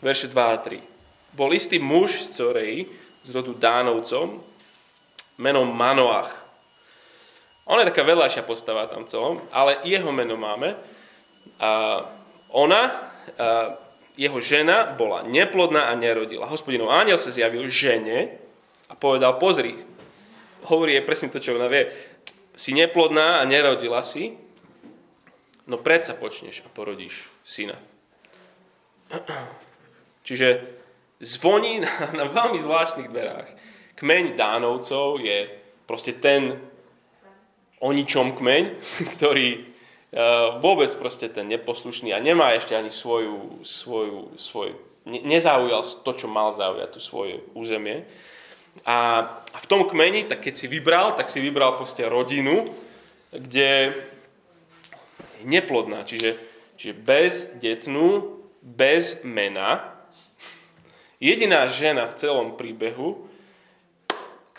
verše 0.00 0.32
2 0.32 0.40
a 0.40 0.56
3. 0.56 0.80
Bol 1.36 1.52
istý 1.52 1.76
muž 1.76 2.32
z 2.32 2.40
Coreji, 2.40 2.88
z 3.22 3.30
rodu 3.36 3.52
Dánovcom, 3.52 4.40
menom 5.36 5.68
Manoach. 5.68 6.32
On 7.68 7.78
je 7.78 7.86
taká 7.86 8.02
vedľajšia 8.02 8.42
postava 8.42 8.88
tam 8.90 9.06
celom, 9.06 9.38
ale 9.54 9.78
jeho 9.86 10.10
meno 10.10 10.34
máme. 10.34 10.74
A 11.62 12.02
ona 12.50 13.12
a 13.38 13.78
jeho 14.16 14.38
žena 14.40 14.92
bola 14.92 15.24
neplodná 15.24 15.88
a 15.88 15.96
nerodila. 15.96 16.48
Hospodinov 16.48 16.92
aniel 16.92 17.16
sa 17.16 17.32
zjavil 17.32 17.68
žene 17.72 18.36
a 18.88 18.94
povedal, 18.96 19.40
pozri, 19.40 19.80
hovorí 20.68 20.96
je 21.00 21.06
presne 21.08 21.32
to, 21.32 21.40
čo 21.40 21.56
ona 21.56 21.68
vie, 21.68 21.88
si 22.52 22.76
neplodná 22.76 23.40
a 23.40 23.48
nerodila 23.48 24.04
si, 24.04 24.36
no 25.64 25.80
predsa 25.80 26.12
počneš 26.12 26.60
a 26.64 26.68
porodíš 26.68 27.24
syna. 27.40 27.80
Čiže 30.28 30.60
zvoní 31.22 31.80
na, 31.80 31.92
na 32.12 32.24
veľmi 32.28 32.60
zvláštnych 32.60 33.08
dverách. 33.08 33.48
Kmeň 33.96 34.36
Dánovcov 34.36 35.22
je 35.22 35.48
proste 35.88 36.20
ten 36.20 36.58
o 37.82 37.88
ničom 37.90 38.36
kmeň, 38.36 38.62
ktorý 39.16 39.71
vôbec 40.60 40.92
proste 41.00 41.32
ten 41.32 41.48
neposlušný 41.48 42.12
a 42.12 42.20
nemá 42.20 42.52
ešte 42.52 42.76
ani 42.76 42.92
svoju, 42.92 43.64
svoju, 43.64 44.36
svoj, 44.36 44.76
ne, 45.08 45.24
nezaujal 45.24 45.80
to, 46.04 46.12
čo 46.12 46.28
mal 46.28 46.52
zaujať, 46.52 46.88
tu 46.92 47.00
svoje 47.00 47.40
územie. 47.56 48.04
A, 48.84 49.24
a 49.52 49.56
v 49.60 49.66
tom 49.68 49.88
kmeni, 49.88 50.28
tak 50.28 50.44
keď 50.44 50.54
si 50.56 50.66
vybral, 50.68 51.16
tak 51.16 51.32
si 51.32 51.40
vybral 51.40 51.80
proste 51.80 52.04
rodinu, 52.04 52.68
kde 53.32 53.96
je 55.40 55.44
neplodná, 55.48 56.04
čiže, 56.04 56.36
čiže 56.76 56.94
bez 57.00 57.32
detnú, 57.56 58.40
bez 58.60 59.24
mena. 59.24 59.96
Jediná 61.16 61.64
žena 61.72 62.04
v 62.04 62.16
celom 62.20 62.48
príbehu, 62.60 63.24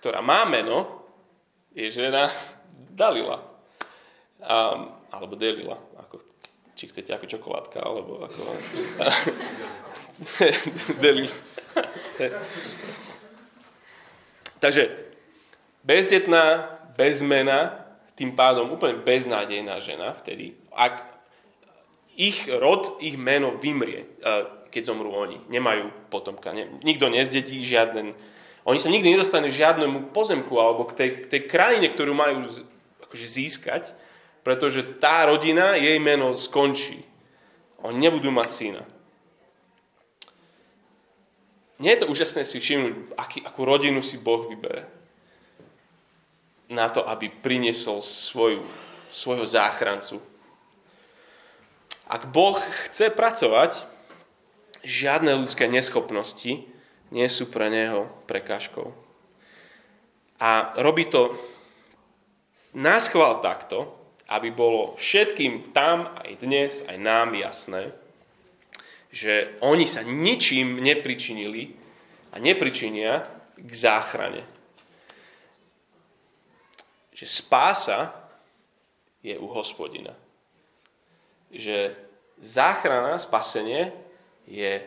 ktorá 0.01 0.25
má 0.25 0.49
meno, 0.49 1.05
je 1.77 1.93
žena 1.93 2.33
Dalila. 2.93 3.41
Um, 4.43 5.02
alebo 5.13 5.37
delila, 5.37 5.77
ako, 6.01 6.17
či 6.73 6.89
chcete 6.89 7.13
ako 7.13 7.25
čokoládka, 7.29 7.77
alebo 7.77 8.25
ako... 8.25 8.41
delila. 11.05 11.37
Takže 14.57 14.89
bezdetná, 15.85 16.65
bezmena, 16.97 17.85
tým 18.17 18.33
pádom 18.33 18.73
úplne 18.73 18.97
beznádejná 19.01 19.77
žena 19.77 20.17
vtedy, 20.17 20.57
ak 20.73 21.13
ich 22.13 22.45
rod, 22.49 23.01
ich 23.01 23.17
meno 23.17 23.57
vymrie, 23.57 24.05
keď 24.69 24.81
zomrú 24.85 25.13
oni. 25.13 25.41
Nemajú 25.49 26.09
potomka. 26.13 26.53
Nikto 26.81 27.09
nezdedí 27.09 27.61
žiaden... 27.65 28.13
Oni 28.63 28.79
sa 28.79 28.87
nikdy 28.87 29.11
nedostanú 29.17 29.49
žiadnemu 29.51 30.15
pozemku 30.15 30.55
alebo 30.55 30.87
k 30.87 30.93
tej, 30.95 31.09
k 31.19 31.25
tej 31.27 31.41
krajine, 31.51 31.89
ktorú 31.91 32.15
majú 32.15 32.47
akože 33.09 33.27
získať, 33.27 33.91
pretože 34.43 34.83
tá 34.99 35.23
rodina, 35.25 35.79
jej 35.79 35.97
meno 35.97 36.35
skončí. 36.35 37.07
Oni 37.83 37.97
nebudú 37.99 38.31
mať 38.31 38.49
syna. 38.51 38.83
nie 41.83 41.91
je 41.95 42.05
to 42.05 42.11
úžasné 42.11 42.47
si 42.47 42.63
všimnúť, 42.63 42.95
aký, 43.19 43.39
akú 43.43 43.67
rodinu 43.67 43.99
si 43.99 44.15
Boh 44.15 44.47
vybere 44.47 44.87
na 46.71 46.87
to, 46.87 47.03
aby 47.03 47.27
priniesol 47.27 47.99
svoju, 47.99 48.63
svojho 49.11 49.43
záchrancu. 49.43 50.23
Ak 52.07 52.31
Boh 52.31 52.55
chce 52.87 53.11
pracovať, 53.11 53.83
žiadne 54.83 55.35
ľudské 55.43 55.67
neschopnosti 55.67 56.63
nie 57.11 57.27
sú 57.27 57.51
pre 57.51 57.67
Neho 57.67 58.07
prekážkou. 58.31 58.95
A 60.39 60.75
robí 60.79 61.07
to 61.07 61.35
náschval 62.75 63.43
takto, 63.43 64.02
aby 64.33 64.49
bolo 64.49 64.97
všetkým 64.97 65.69
tam, 65.77 66.09
aj 66.17 66.41
dnes, 66.41 66.81
aj 66.89 66.97
nám 66.97 67.37
jasné, 67.37 67.93
že 69.13 69.53
oni 69.61 69.85
sa 69.85 70.01
ničím 70.01 70.81
nepričinili 70.81 71.77
a 72.33 72.41
nepričinia 72.41 73.29
k 73.53 73.71
záchrane. 73.77 74.41
Že 77.13 77.25
spása 77.29 78.09
je 79.21 79.37
u 79.37 79.45
hospodina. 79.53 80.17
Že 81.53 81.93
záchrana, 82.41 83.21
spasenie 83.21 83.93
je 84.49 84.81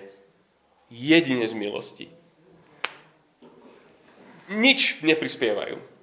jedine 0.90 1.46
z 1.46 1.54
milosti. 1.54 2.06
Nič 4.50 5.06
neprispievajú. 5.06 5.95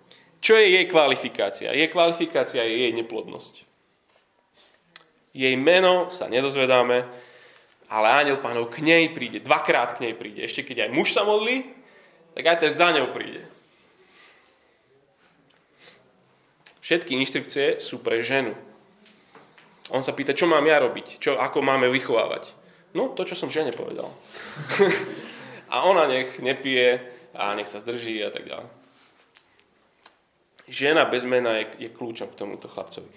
Čo 0.43 0.59
je 0.59 0.75
jej 0.75 0.85
kvalifikácia? 0.91 1.71
Jej 1.71 1.87
kvalifikácia 1.87 2.67
je 2.67 2.75
jej 2.83 2.91
neplodnosť. 2.91 3.63
Jej 5.31 5.55
meno 5.55 6.11
sa 6.11 6.27
nedozvedáme, 6.27 7.07
ale 7.87 8.07
aniel 8.11 8.43
pánov 8.43 8.67
k 8.67 8.83
nej 8.83 9.07
príde, 9.15 9.39
dvakrát 9.39 9.95
k 9.95 10.03
nej 10.03 10.13
príde. 10.19 10.43
Ešte 10.43 10.67
keď 10.67 10.85
aj 10.85 10.89
muž 10.91 11.15
sa 11.15 11.23
modlí, 11.23 11.63
tak 12.35 12.43
aj 12.43 12.57
ten 12.59 12.73
za 12.75 12.91
ňou 12.91 13.15
príde. 13.15 13.47
Všetky 16.83 17.15
inštrukcie 17.23 17.79
sú 17.79 18.03
pre 18.03 18.19
ženu. 18.19 18.51
On 19.95 20.03
sa 20.03 20.11
pýta, 20.11 20.35
čo 20.35 20.43
mám 20.43 20.67
ja 20.67 20.75
robiť, 20.83 21.23
čo, 21.23 21.39
ako 21.39 21.63
máme 21.63 21.87
vychovávať. 21.87 22.51
No, 22.91 23.15
to, 23.15 23.23
čo 23.23 23.39
som 23.39 23.47
žene 23.47 23.71
povedal. 23.71 24.11
a 25.73 25.87
ona 25.87 26.03
nech 26.11 26.43
nepije 26.43 26.99
a 27.31 27.55
nech 27.55 27.71
sa 27.71 27.79
zdrží 27.79 28.19
a 28.19 28.27
tak 28.27 28.43
ďalej 28.43 28.82
žena 30.73 31.05
bez 31.05 31.21
mena 31.23 31.61
je, 31.61 31.87
je 31.87 31.89
kľúčom 31.93 32.33
k 32.33 32.39
tomuto 32.41 32.65
chlapcovi. 32.65 33.07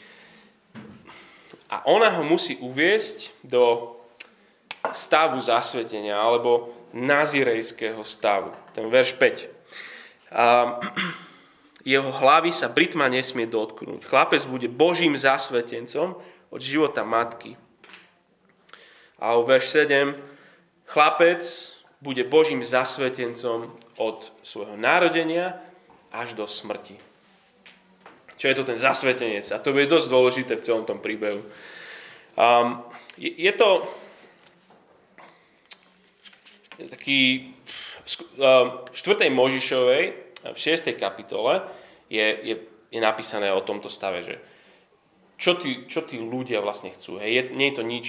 A 1.67 1.83
ona 1.89 2.13
ho 2.15 2.23
musí 2.23 2.61
uviesť 2.63 3.33
do 3.43 3.97
stavu 4.95 5.41
zasvetenia, 5.43 6.15
alebo 6.15 6.71
nazirejského 6.95 8.05
stavu. 8.07 8.55
Ten 8.71 8.87
verš 8.87 9.19
5. 9.19 9.51
A, 10.31 10.79
jeho 11.87 12.11
hlavy 12.11 12.51
sa 12.51 12.71
Britma 12.71 13.11
nesmie 13.11 13.47
dotknúť. 13.47 14.07
Chlapec 14.07 14.43
bude 14.47 14.71
Božím 14.71 15.19
zasvetencom 15.19 16.19
od 16.51 16.61
života 16.63 17.03
matky. 17.03 17.55
A 19.19 19.39
verš 19.41 19.87
7. 19.87 20.15
Chlapec 20.87 21.43
bude 22.03 22.23
Božím 22.27 22.63
zasvetencom 22.63 23.73
od 23.97 24.19
svojho 24.45 24.77
narodenia 24.77 25.59
až 26.13 26.37
do 26.37 26.45
smrti. 26.47 27.06
Čo 28.37 28.53
je 28.53 28.57
to 28.57 28.65
ten 28.69 28.77
zasvetenec? 28.77 29.49
A 29.53 29.61
to 29.61 29.73
bude 29.73 29.89
dosť 29.89 30.09
dôležité 30.13 30.53
v 30.61 30.65
celom 30.65 30.85
tom 30.85 31.01
príbehu. 31.01 31.41
Um, 32.37 32.85
je, 33.17 33.33
je 33.33 33.53
to 33.57 33.89
taký 36.77 37.53
v 38.07 38.89
4. 38.93 39.33
Možišovej, 39.33 40.03
v 40.53 40.59
6. 40.59 40.95
kapitole 40.95 41.65
je, 42.07 42.23
je, 42.23 42.55
je 42.93 43.01
napísané 43.01 43.51
o 43.51 43.65
tomto 43.65 43.91
stave, 43.91 44.23
že 44.23 44.39
čo 45.37 45.59
tí, 45.59 45.85
čo 45.91 46.07
tí 46.07 46.21
ľudia 46.21 46.63
vlastne 46.63 46.93
chcú. 46.95 47.19
Hej, 47.19 47.31
je, 47.33 47.43
nie 47.57 47.73
je 47.73 47.77
to 47.77 47.85
nič, 47.85 48.07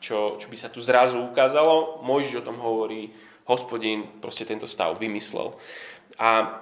čo, 0.00 0.40
čo 0.40 0.46
by 0.48 0.56
sa 0.56 0.72
tu 0.72 0.80
zrazu 0.80 1.20
ukázalo. 1.20 2.04
Mojžiš 2.04 2.40
o 2.40 2.46
tom 2.46 2.60
hovorí, 2.60 3.12
hospodín 3.44 4.06
proste 4.20 4.48
tento 4.48 4.64
stav 4.64 4.96
vymyslel. 4.96 5.52
A 6.16 6.60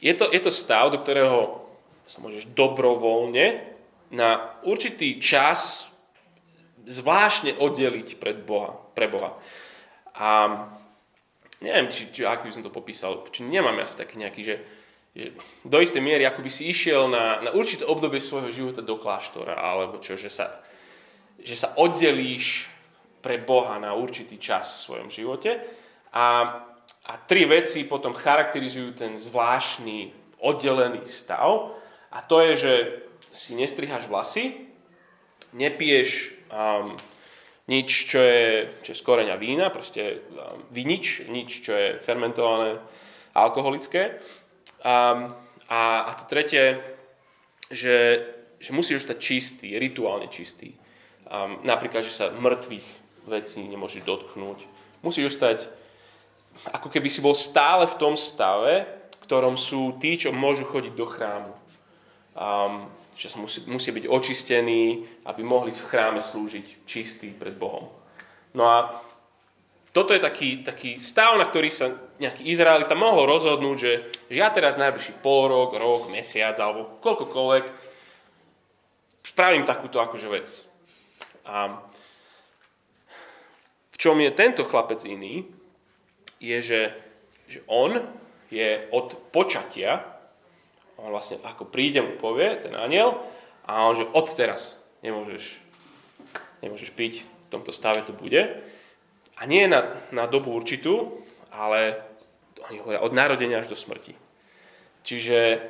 je 0.00 0.14
to, 0.14 0.30
je 0.30 0.40
to 0.40 0.52
stav, 0.54 0.88
do 0.88 1.02
ktorého 1.02 1.67
sa 2.08 2.24
môžeš 2.24 2.48
dobrovoľne 2.56 3.60
na 4.08 4.56
určitý 4.64 5.20
čas 5.20 5.92
zvláštne 6.88 7.60
oddeliť 7.60 8.16
pred 8.16 8.40
Boha, 8.48 8.72
pre 8.96 9.12
Boha. 9.12 9.36
A 10.16 10.28
neviem, 11.60 11.92
či, 11.92 12.08
či 12.08 12.24
ako 12.24 12.48
by 12.48 12.52
som 12.56 12.64
to 12.64 12.72
popísal, 12.72 13.28
či 13.28 13.44
nemám 13.44 13.76
asi 13.84 14.00
taký 14.00 14.16
nejaký, 14.16 14.40
že, 14.40 14.56
že 15.12 15.24
do 15.68 15.78
istej 15.78 16.00
miery, 16.00 16.24
ako 16.24 16.40
by 16.40 16.50
si 16.50 16.72
išiel 16.72 17.12
na, 17.12 17.44
na 17.44 17.50
určité 17.52 17.84
obdobie 17.84 18.24
svojho 18.24 18.50
života 18.50 18.80
do 18.80 18.96
kláštora, 18.96 19.52
alebo 19.52 20.00
čo, 20.00 20.16
že 20.16 20.32
sa, 20.32 20.56
že 21.36 21.54
sa 21.54 21.76
oddelíš 21.76 22.72
pre 23.20 23.36
Boha 23.36 23.76
na 23.76 23.92
určitý 23.92 24.40
čas 24.40 24.80
v 24.80 24.84
svojom 24.88 25.08
živote. 25.12 25.60
A, 26.16 26.26
a 27.04 27.12
tri 27.28 27.44
veci 27.44 27.84
potom 27.84 28.16
charakterizujú 28.16 28.96
ten 28.96 29.20
zvláštny 29.20 30.16
oddelený 30.40 31.04
stav. 31.04 31.77
A 32.12 32.24
to 32.24 32.40
je, 32.40 32.52
že 32.56 32.72
si 33.28 33.52
nestriháš 33.52 34.08
vlasy, 34.08 34.68
nepiješ 35.52 36.32
um, 36.48 36.96
nič, 37.68 38.08
čo 38.08 38.18
je, 38.20 38.72
čo 38.80 38.88
je 38.92 38.98
z 39.00 39.04
koreňa 39.04 39.36
vína, 39.36 39.68
proste 39.68 40.24
um, 40.32 40.64
vinič, 40.72 41.28
nič, 41.28 41.60
čo 41.60 41.76
je 41.76 41.88
fermentované 42.00 42.80
alkoholické. 43.36 44.16
Um, 44.80 45.36
a, 45.68 46.08
a 46.08 46.10
to 46.16 46.24
tretie, 46.24 46.80
že, 47.68 48.24
že 48.56 48.72
musíš 48.72 49.04
ostať 49.04 49.18
čistý, 49.20 49.76
rituálne 49.76 50.32
čistý. 50.32 50.72
Um, 51.28 51.60
napríklad, 51.60 52.08
že 52.08 52.16
sa 52.16 52.32
mŕtvych 52.32 52.88
vecí 53.28 53.60
nemôžeš 53.68 54.08
dotknúť. 54.08 54.64
Musíš 55.04 55.36
ostať, 55.36 55.68
ako 56.72 56.88
keby 56.88 57.12
si 57.12 57.20
bol 57.20 57.36
stále 57.36 57.84
v 57.84 57.98
tom 58.00 58.16
stave, 58.16 58.88
v 58.88 59.16
ktorom 59.28 59.60
sú 59.60 60.00
tí, 60.00 60.16
čo 60.16 60.32
môžu 60.32 60.64
chodiť 60.64 60.96
do 60.96 61.04
chrámu 61.04 61.52
um, 62.38 62.86
že 63.18 63.34
musí, 63.34 63.66
musí 63.66 63.90
byť 63.90 64.06
očistení, 64.06 65.02
aby 65.26 65.42
mohli 65.42 65.74
v 65.74 65.82
chráme 65.90 66.22
slúžiť 66.22 66.86
čistý 66.86 67.34
pred 67.34 67.58
Bohom. 67.58 67.90
No 68.54 68.64
a 68.70 69.02
toto 69.90 70.14
je 70.14 70.22
taký, 70.22 70.62
taký 70.62 71.02
stav, 71.02 71.34
na 71.34 71.50
ktorý 71.50 71.74
sa 71.74 71.90
nejaký 72.22 72.46
Izraelita 72.46 72.94
mohol 72.94 73.26
rozhodnúť, 73.26 73.76
že, 73.76 73.92
že 74.30 74.36
ja 74.38 74.54
teraz 74.54 74.78
najbližší 74.78 75.18
pol 75.18 75.50
rok, 75.50 75.74
rok, 75.74 76.06
mesiac 76.14 76.54
alebo 76.62 77.02
koľkokoľvek 77.02 77.64
spravím 79.26 79.66
takúto 79.66 79.98
akože 79.98 80.28
vec. 80.30 80.48
A 81.42 81.82
v 83.90 83.96
čom 83.98 84.14
je 84.22 84.30
tento 84.30 84.62
chlapec 84.62 85.02
iný, 85.02 85.50
je, 86.38 86.58
že, 86.62 86.82
že 87.50 87.66
on 87.66 87.98
je 88.54 88.86
od 88.94 89.18
počatia 89.34 90.17
on 90.98 91.14
vlastne 91.14 91.38
ako 91.46 91.70
príde 91.70 92.02
mu 92.02 92.18
povie, 92.18 92.58
ten 92.58 92.74
aniel, 92.74 93.14
a 93.68 93.86
on 93.86 93.94
že 93.94 94.08
od 94.10 94.26
teraz 94.34 94.80
nemôžeš, 95.06 95.60
nemôžeš 96.64 96.90
piť, 96.92 97.22
v 97.22 97.48
tomto 97.52 97.70
stave 97.70 98.02
to 98.04 98.12
bude. 98.12 98.42
A 99.38 99.46
nie 99.46 99.70
na, 99.70 99.94
na 100.10 100.26
dobu 100.26 100.50
určitú, 100.50 101.22
ale 101.54 101.96
oni 102.66 102.82
hovoria 102.82 103.00
od 103.00 103.14
narodenia 103.14 103.62
až 103.62 103.70
do 103.70 103.78
smrti. 103.78 104.12
Čiže 105.06 105.62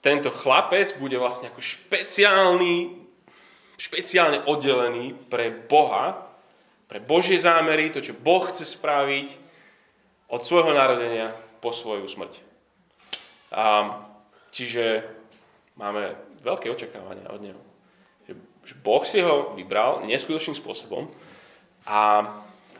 tento 0.00 0.32
chlapec 0.32 0.96
bude 0.96 1.20
vlastne 1.20 1.52
ako 1.52 1.60
špeciálny, 1.60 2.96
špeciálne 3.76 4.48
oddelený 4.48 5.12
pre 5.28 5.52
Boha, 5.52 6.26
pre 6.88 6.98
Božie 6.98 7.36
zámery, 7.38 7.92
to, 7.92 8.00
čo 8.00 8.16
Boh 8.16 8.48
chce 8.48 8.64
spraviť 8.66 9.28
od 10.32 10.40
svojho 10.42 10.72
narodenia 10.72 11.36
po 11.60 11.70
svoju 11.70 12.08
smrť. 12.08 12.34
A 13.54 13.62
Čiže 14.50 15.06
máme 15.78 16.14
veľké 16.42 16.68
očakávania 16.70 17.30
od 17.30 17.40
neho. 17.40 17.62
Že, 18.66 18.74
Boh 18.84 19.02
si 19.02 19.24
ho 19.24 19.56
vybral 19.56 20.04
neskutočným 20.04 20.54
spôsobom 20.54 21.08
a, 21.88 22.28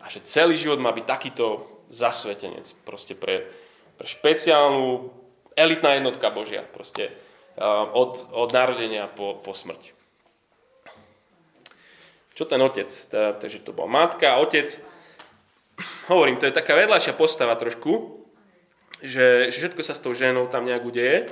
a 0.02 0.06
že 0.12 0.22
celý 0.28 0.54
život 0.54 0.78
má 0.78 0.92
byť 0.92 1.06
takýto 1.08 1.66
zasvetenec. 1.88 2.68
Proste 2.84 3.16
pre, 3.16 3.48
pre 3.96 4.06
špeciálnu 4.06 5.10
elitná 5.56 5.96
jednotka 5.96 6.30
Božia. 6.30 6.62
Proste 6.62 7.10
uh, 7.58 7.90
od, 7.96 8.28
od 8.30 8.50
narodenia 8.54 9.08
po, 9.08 9.40
po 9.40 9.56
smrť. 9.56 9.96
Čo 12.36 12.44
ten 12.48 12.60
otec? 12.62 12.88
Takže 13.12 13.60
to 13.60 13.76
bola 13.76 13.90
matka, 13.90 14.40
otec. 14.40 14.68
Hovorím, 16.08 16.40
to 16.40 16.48
je 16.48 16.56
taká 16.56 16.72
vedľajšia 16.72 17.12
postava 17.16 17.56
trošku, 17.56 18.19
že, 19.00 19.48
že 19.48 19.56
všetko 19.64 19.82
sa 19.84 19.96
s 19.96 20.04
tou 20.04 20.12
ženou 20.12 20.48
tam 20.48 20.64
nejak 20.64 20.84
udeje, 20.84 21.28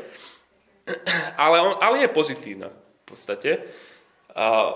ale, 1.37 1.57
on, 1.61 1.77
ale 1.81 2.05
je 2.05 2.09
pozitívna 2.11 2.69
v 2.73 3.05
podstate. 3.05 3.65
A, 4.33 4.73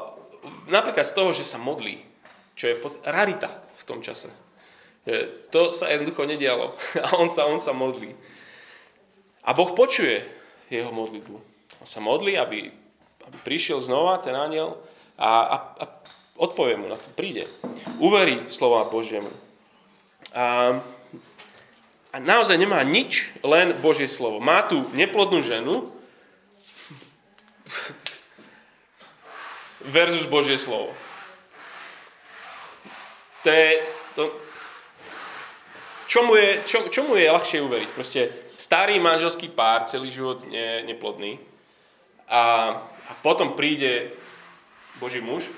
napríklad 0.68 1.06
z 1.06 1.16
toho, 1.16 1.30
že 1.32 1.46
sa 1.46 1.58
modlí, 1.60 2.02
čo 2.56 2.68
je 2.68 2.76
rarita 3.08 3.48
v 3.78 3.82
tom 3.88 4.04
čase. 4.04 4.28
To 5.50 5.74
sa 5.74 5.90
jednoducho 5.90 6.26
nedialo. 6.28 6.78
A 7.04 7.18
on 7.18 7.26
sa, 7.26 7.46
on 7.48 7.58
sa 7.58 7.74
modlí. 7.74 8.14
A 9.42 9.50
Boh 9.50 9.74
počuje 9.74 10.22
jeho 10.70 10.94
modlitbu. 10.94 11.36
On 11.82 11.88
sa 11.88 11.98
modlí, 11.98 12.38
aby, 12.38 12.70
aby 13.26 13.36
prišiel 13.42 13.82
znova 13.82 14.22
ten 14.22 14.38
aniel 14.38 14.78
a, 15.18 15.30
a, 15.42 15.56
a 15.82 15.84
odpovie 16.38 16.78
mu 16.78 16.86
na 16.86 16.94
to, 16.94 17.10
príde. 17.18 17.50
Uverí 17.98 18.46
slova 18.46 18.86
Božiemu. 18.86 19.34
A, 20.30 20.78
a 22.12 22.20
naozaj 22.20 22.60
nemá 22.60 22.84
nič, 22.84 23.32
len 23.40 23.72
Božie 23.80 24.04
slovo. 24.04 24.36
Má 24.36 24.60
tu 24.68 24.84
neplodnú 24.92 25.40
ženu 25.40 25.88
versus 29.80 30.28
Božie 30.28 30.60
slovo. 30.60 30.92
To 33.42 33.48
je, 33.50 33.68
to, 34.14 34.22
čomu, 36.06 36.36
je, 36.36 36.62
čo, 36.68 36.86
čomu 36.92 37.16
je 37.16 37.32
ľahšie 37.32 37.58
uveriť? 37.64 37.90
Proste 37.96 38.20
starý 38.54 39.02
manželský 39.02 39.50
pár, 39.50 39.88
celý 39.90 40.12
život 40.12 40.46
ne, 40.46 40.86
neplodný 40.86 41.40
a, 42.30 42.76
a 43.08 43.12
potom 43.24 43.58
príde 43.58 44.14
Boží 45.02 45.18
muž 45.18 45.50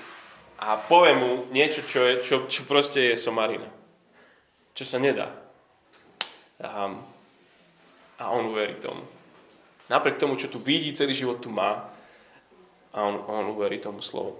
a 0.57 0.79
povie 0.79 1.13
mu 1.13 1.45
niečo, 1.51 1.85
čo, 1.85 1.99
je, 2.01 2.13
čo, 2.23 2.35
čo 2.49 2.65
proste 2.65 3.13
je 3.13 3.19
somarina. 3.19 3.69
Čo 4.73 4.87
sa 4.87 4.97
nedá. 4.97 5.44
A, 6.63 6.91
a 8.19 8.23
on 8.31 8.51
uverí 8.51 8.79
tomu. 8.79 9.03
Napriek 9.89 10.17
tomu, 10.17 10.35
čo 10.35 10.47
tu 10.47 10.57
vidí, 10.59 10.95
celý 10.95 11.13
život 11.13 11.43
tu 11.43 11.51
má 11.51 11.91
a 12.95 12.97
on, 13.03 13.21
on 13.27 13.51
uverí 13.51 13.77
tomu 13.83 13.99
slovu. 14.01 14.39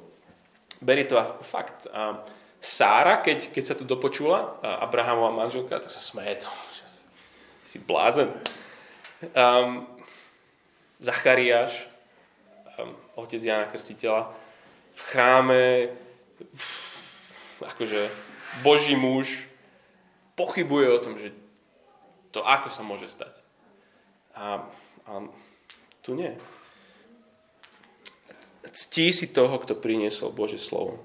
Berie 0.81 1.05
to 1.05 1.19
ako 1.19 1.43
fakt. 1.43 1.87
A 1.91 2.23
Sára, 2.65 3.21
keď, 3.21 3.53
keď 3.53 3.63
sa 3.63 3.75
tu 3.77 3.85
dopočula, 3.85 4.57
Abrahamová 4.63 5.29
manželka, 5.29 5.77
tak 5.77 5.91
sa 5.93 6.01
smeje 6.01 6.41
tomu. 6.41 6.57
Si 7.69 7.77
blázen. 7.77 8.31
Um, 9.35 9.85
Zachariáš, 10.97 11.85
um, 12.79 12.95
otec 13.19 13.43
Jana 13.43 13.67
Krstiteľa, 13.67 14.31
v 14.95 15.01
chráme, 15.11 15.65
akože 17.59 18.07
Boží 18.63 18.95
muž, 18.95 19.43
pochybuje 20.39 20.87
o 20.89 21.03
tom, 21.03 21.19
že 21.19 21.35
to 22.35 22.43
ako 22.43 22.67
sa 22.67 22.83
môže 22.83 23.07
stať. 23.07 23.39
A, 24.35 24.67
a 25.07 25.11
tu 26.03 26.11
nie. 26.19 26.35
Ctí 28.75 29.15
si 29.15 29.31
toho, 29.31 29.55
kto 29.63 29.79
priniesol 29.79 30.35
Bože 30.35 30.59
slovo. 30.59 30.99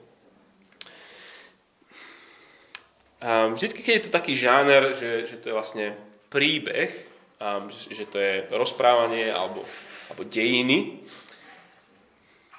Um, 3.22 3.55
vždycky, 3.55 3.87
keď 3.87 3.95
je 3.95 4.05
to 4.11 4.16
taký 4.16 4.35
žáner, 4.35 4.91
že, 4.97 5.28
že 5.31 5.39
to 5.39 5.53
je 5.53 5.55
vlastne 5.55 5.87
príbeh, 6.35 6.91
um, 7.39 7.70
že, 7.70 7.95
že 7.95 8.05
to 8.11 8.18
je 8.18 8.49
rozprávanie 8.51 9.31
alebo, 9.31 9.62
alebo 10.11 10.26
dejiny, 10.26 11.05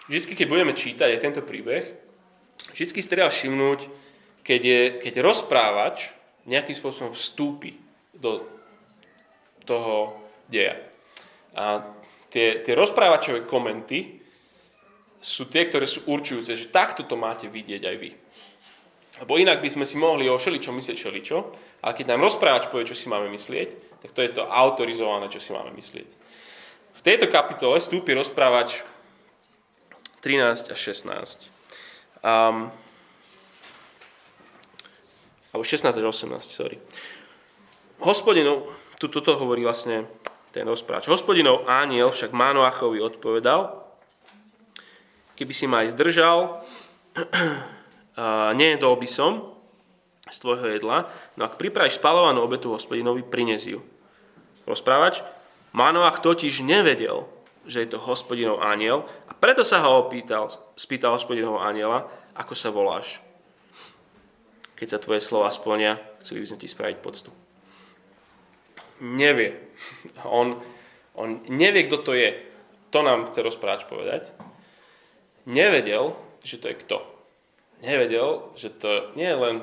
vždycky, 0.07 0.37
keď 0.37 0.47
budeme 0.47 0.77
čítať 0.77 1.11
aj 1.11 1.19
tento 1.19 1.41
príbeh, 1.43 1.91
vždycky 2.71 3.03
si 3.03 3.09
treba 3.09 3.27
všimnúť, 3.27 3.89
keď, 4.45 4.61
je, 4.61 4.81
keď 5.01 5.13
rozprávač 5.25 6.13
nejakým 6.45 6.77
spôsobom 6.77 7.11
vstúpi 7.11 7.75
do 8.13 8.60
toho 9.65 10.19
deja. 10.47 10.77
A 11.55 11.83
tie, 12.31 12.63
tie 12.63 12.73
rozprávačové 12.73 13.43
komenty 13.43 14.21
sú 15.21 15.45
tie, 15.45 15.69
ktoré 15.69 15.85
sú 15.85 16.07
určujúce, 16.09 16.57
že 16.57 16.73
takto 16.73 17.05
to 17.05 17.13
máte 17.13 17.45
vidieť 17.45 17.83
aj 17.85 17.97
vy. 18.01 18.11
Lebo 19.21 19.37
inak 19.37 19.61
by 19.61 19.69
sme 19.69 19.85
si 19.85 20.01
mohli 20.01 20.25
o 20.25 20.39
všeličom 20.39 20.73
myslieť 20.81 20.97
všeličo, 20.97 21.37
ale 21.85 21.93
keď 21.93 22.05
nám 22.09 22.25
rozprávač 22.25 22.73
povie, 22.73 22.89
čo 22.89 22.97
si 22.97 23.05
máme 23.05 23.29
myslieť, 23.29 24.01
tak 24.01 24.17
to 24.17 24.25
je 24.25 24.33
to 24.33 24.49
autorizované, 24.49 25.29
čo 25.29 25.37
si 25.37 25.53
máme 25.53 25.69
myslieť. 25.77 26.09
V 26.97 27.01
tejto 27.05 27.29
kapitole 27.29 27.77
vstúpi 27.77 28.17
rozprávač 28.17 28.81
13 30.25 30.73
a 30.73 30.75
16. 30.77 31.49
Um, 32.25 32.73
alebo 35.53 35.63
16 35.65 36.01
až 36.01 36.05
18, 36.09 36.41
sorry. 36.49 36.77
Hospodinov, 38.01 38.73
tu 39.01 39.09
toto 39.09 39.33
hovorí 39.33 39.65
vlastne 39.65 40.05
ten 40.53 40.61
rozprávač. 40.69 41.09
Hospodinov 41.09 41.65
ániel 41.65 42.13
však 42.13 42.29
Manoachovi 42.29 43.01
odpovedal, 43.01 43.81
keby 45.33 45.53
si 45.57 45.65
ma 45.65 45.81
aj 45.81 45.97
zdržal, 45.97 46.61
nejedol 48.61 48.93
by 49.01 49.09
som 49.09 49.57
z 50.29 50.37
tvojho 50.37 50.77
jedla, 50.77 51.09
no 51.33 51.49
ak 51.49 51.57
pripravíš 51.57 51.97
spalovanú 51.97 52.45
obetu 52.45 52.69
hospodinovi, 52.69 53.25
prines 53.25 53.65
ju. 53.65 53.81
Rozprávač, 54.69 55.25
Manoach 55.73 56.21
totiž 56.21 56.61
nevedel, 56.61 57.25
že 57.65 57.81
je 57.81 57.89
to 57.89 57.97
hospodinov 57.97 58.61
aniel 58.61 59.09
a 59.25 59.33
preto 59.33 59.65
sa 59.65 59.81
ho 59.81 60.05
opýtal, 60.05 60.53
spýtal 60.77 61.17
hospodinovho 61.17 61.57
aniela, 61.57 62.05
ako 62.37 62.53
sa 62.53 62.69
voláš. 62.69 63.17
Keď 64.77 64.87
sa 64.87 65.01
tvoje 65.01 65.25
slova 65.25 65.49
splnia, 65.49 65.97
chceli 66.21 66.45
by 66.45 66.47
sme 66.53 66.61
ti 66.61 66.67
spraviť 66.69 66.97
poctu. 67.01 67.40
Nevie. 69.01 69.57
On, 70.23 70.61
on 71.17 71.41
nevie, 71.49 71.89
kto 71.89 72.05
to 72.05 72.13
je. 72.13 72.37
To 72.93 73.01
nám 73.01 73.27
chce 73.27 73.41
rozprávač 73.41 73.89
povedať. 73.89 74.29
Nevedel, 75.49 76.13
že 76.45 76.61
to 76.61 76.69
je 76.69 76.77
kto 76.77 77.11
nevedel, 77.81 78.53
že 78.55 78.69
to 78.69 79.11
nie 79.17 79.27
je 79.27 79.37
len 79.37 79.55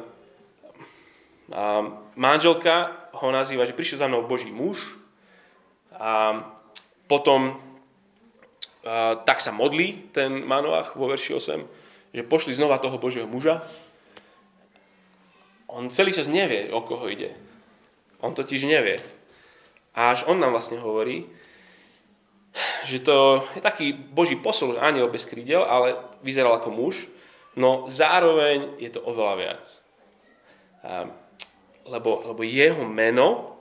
a 1.48 1.80
manželka 2.12 3.08
ho 3.16 3.32
nazýva, 3.32 3.64
že 3.64 3.72
prišiel 3.72 4.04
za 4.04 4.08
mnou 4.10 4.28
Boží 4.28 4.52
muž 4.52 4.76
a 5.96 6.44
potom 7.08 7.56
a, 8.84 9.16
tak 9.24 9.40
sa 9.40 9.48
modlí 9.48 10.12
ten 10.12 10.44
Manoach 10.44 10.92
vo 10.92 11.08
verši 11.08 11.32
8, 11.40 12.12
že 12.12 12.28
pošli 12.28 12.52
znova 12.52 12.76
toho 12.76 13.00
Božieho 13.00 13.24
muža. 13.24 13.64
On 15.72 15.88
celý 15.88 16.12
čas 16.12 16.28
nevie, 16.28 16.68
o 16.68 16.84
koho 16.84 17.08
ide. 17.08 17.32
On 18.20 18.36
totiž 18.36 18.68
nevie. 18.68 19.00
A 19.94 20.12
až 20.12 20.24
on 20.26 20.40
nám 20.40 20.52
vlastne 20.52 20.80
hovorí, 20.80 21.28
že 22.84 22.98
to 23.04 23.44
je 23.54 23.62
taký 23.62 23.92
Boží 23.92 24.34
posol, 24.36 24.80
aniel 24.80 25.12
bez 25.12 25.28
krídel, 25.28 25.62
ale 25.62 25.94
vyzeral 26.24 26.58
ako 26.58 26.70
muž 26.74 27.06
no 27.58 27.90
zároveň 27.90 28.78
je 28.78 28.90
to 28.94 29.02
oveľa 29.02 29.34
viac. 29.34 29.64
Lebo, 31.82 32.22
lebo 32.30 32.40
jeho 32.46 32.86
meno, 32.86 33.58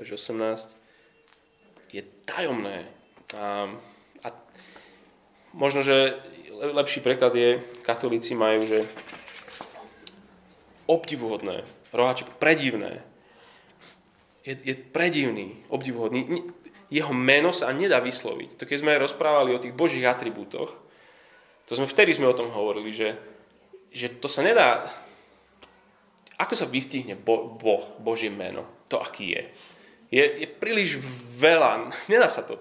verš 0.00 0.16
18, 0.16 0.72
je 1.92 2.02
tajomné. 2.24 2.88
A, 3.36 3.68
a 4.24 4.28
možno, 5.52 5.84
že 5.84 6.16
lepší 6.54 7.04
preklad 7.04 7.36
je, 7.36 7.60
katolíci 7.84 8.32
majú, 8.32 8.64
že 8.64 8.88
obdivuhodné, 10.88 11.68
roháček 11.92 12.32
predivné. 12.40 13.04
Je, 14.44 14.52
je 14.52 14.74
predivný, 14.76 15.56
obdivuhodný. 15.72 16.44
Jeho 16.92 17.16
meno 17.16 17.50
sa 17.50 17.72
nedá 17.72 17.98
vysloviť. 17.98 18.60
To 18.60 18.68
keď 18.68 18.76
sme 18.84 19.00
rozprávali 19.00 19.56
o 19.56 19.62
tých 19.62 19.72
božích 19.72 20.04
atribútoch, 20.04 20.70
to 21.64 21.72
sme 21.72 21.88
vtedy 21.88 22.12
sme 22.12 22.28
o 22.28 22.36
tom 22.36 22.52
hovorili, 22.52 22.92
že, 22.92 23.16
že 23.88 24.12
to 24.20 24.28
sa 24.28 24.44
nedá... 24.44 24.84
Ako 26.36 26.52
sa 26.58 26.68
vystihne 26.68 27.16
bo, 27.16 27.56
Boh, 27.56 27.96
Božie 28.02 28.28
meno? 28.28 28.68
To, 28.92 29.00
aký 29.00 29.32
je. 29.32 29.42
Je, 30.12 30.24
je 30.44 30.46
príliš 30.50 31.00
veľa. 31.40 31.88
Nedá 32.12 32.28
sa 32.28 32.44
to 32.44 32.60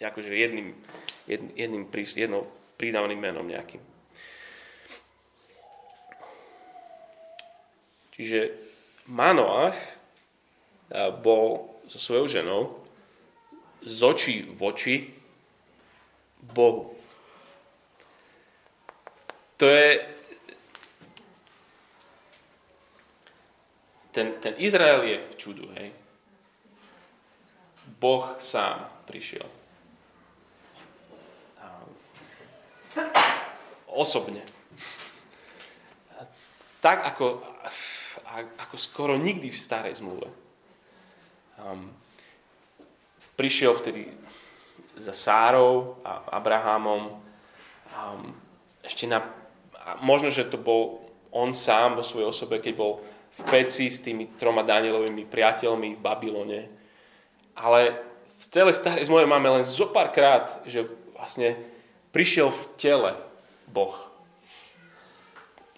akože 0.00 0.32
jedným, 0.32 0.72
jedným, 1.28 1.52
jedným 1.52 1.84
jednou 1.92 2.48
pridávnym 2.80 3.20
menom 3.20 3.44
nejakým. 3.44 3.84
Čiže 8.16 8.56
Manoach 9.12 9.76
bol 11.22 11.70
so 11.86 11.98
svojou 11.98 12.26
ženou 12.26 12.82
z 13.82 13.98
očí 14.02 14.36
v 14.46 14.60
oči 14.62 14.96
Bohu 16.40 17.00
to 19.60 19.68
je... 19.68 20.00
Ten, 24.10 24.32
ten 24.40 24.54
Izrael 24.56 25.04
je 25.04 25.16
v 25.20 25.34
čudu, 25.36 25.68
hej. 25.76 25.92
Boh 28.00 28.24
sám 28.40 28.88
prišiel. 29.04 29.44
Osobne. 33.86 34.40
Tak 36.80 37.04
ako, 37.04 37.44
ako 38.56 38.76
skoro 38.80 39.20
nikdy 39.20 39.52
v 39.52 39.60
starej 39.60 40.00
zmluve. 40.00 40.32
Um, 41.60 41.92
prišiel 43.36 43.76
vtedy 43.76 44.08
za 44.96 45.12
Sárou 45.12 46.00
a 46.04 46.40
Abrahamom 46.40 47.16
um, 47.92 48.32
ešte 48.84 49.04
na 49.04 49.24
možno, 50.00 50.28
že 50.28 50.48
to 50.48 50.60
bol 50.60 51.04
on 51.30 51.54
sám 51.54 51.96
vo 51.96 52.04
svojej 52.04 52.28
osobe, 52.28 52.58
keď 52.58 52.74
bol 52.76 52.92
v 53.40 53.40
peci 53.48 53.88
s 53.88 54.02
tými 54.02 54.36
troma 54.36 54.66
Danielovými 54.66 55.24
priateľmi 55.24 55.96
v 55.96 56.02
Babylone. 56.02 56.60
Ale 57.54 57.80
v 58.40 58.44
celej 58.44 58.76
starej 58.76 59.06
zmluve 59.06 59.28
máme 59.28 59.60
len 59.60 59.64
zo 59.64 59.88
pár 59.88 60.10
krát, 60.10 60.64
že 60.66 60.88
vlastne 61.14 61.56
prišiel 62.10 62.50
v 62.50 62.62
tele 62.76 63.12
Boh. 63.70 63.94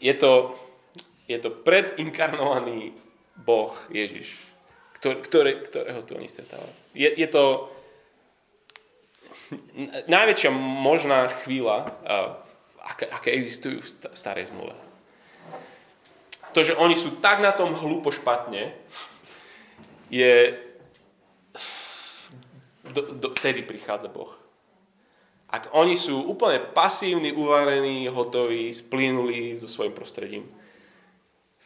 Je 0.03 0.15
to, 0.15 0.57
je 1.31 1.39
to 1.39 1.51
predinkarnovaný 1.51 2.97
Boh 3.39 3.75
Ježiš, 3.91 4.35
ktoré, 5.03 5.59
ktorého 5.67 6.07
tu 6.07 6.15
oni 6.15 6.31
stretávajú. 6.31 6.71
Je, 6.95 7.11
je 7.11 7.27
to 7.27 7.67
najväčšia 10.07 10.55
možná 10.55 11.27
chvíľa, 11.43 11.91
aké, 12.79 13.11
aké 13.11 13.29
existujú 13.35 13.83
v 13.83 13.89
starej 14.15 14.55
zmluve. 14.55 14.79
To, 16.55 16.61
že 16.63 16.79
oni 16.79 16.95
sú 16.95 17.19
tak 17.19 17.43
na 17.43 17.51
tom 17.51 17.75
hlúpo 17.75 18.15
špatne, 18.15 18.71
je... 20.13 20.55
Do, 22.93 23.09
do, 23.17 23.33
vtedy 23.33 23.65
prichádza 23.65 24.13
Boh. 24.13 24.37
Ak 25.49 25.73
oni 25.73 25.97
sú 25.97 26.21
úplne 26.21 26.61
pasívni, 26.61 27.33
uvarení, 27.33 28.05
hotoví, 28.09 28.69
splínuli 28.69 29.57
so 29.57 29.65
svojím 29.65 29.97
prostredím, 29.97 30.45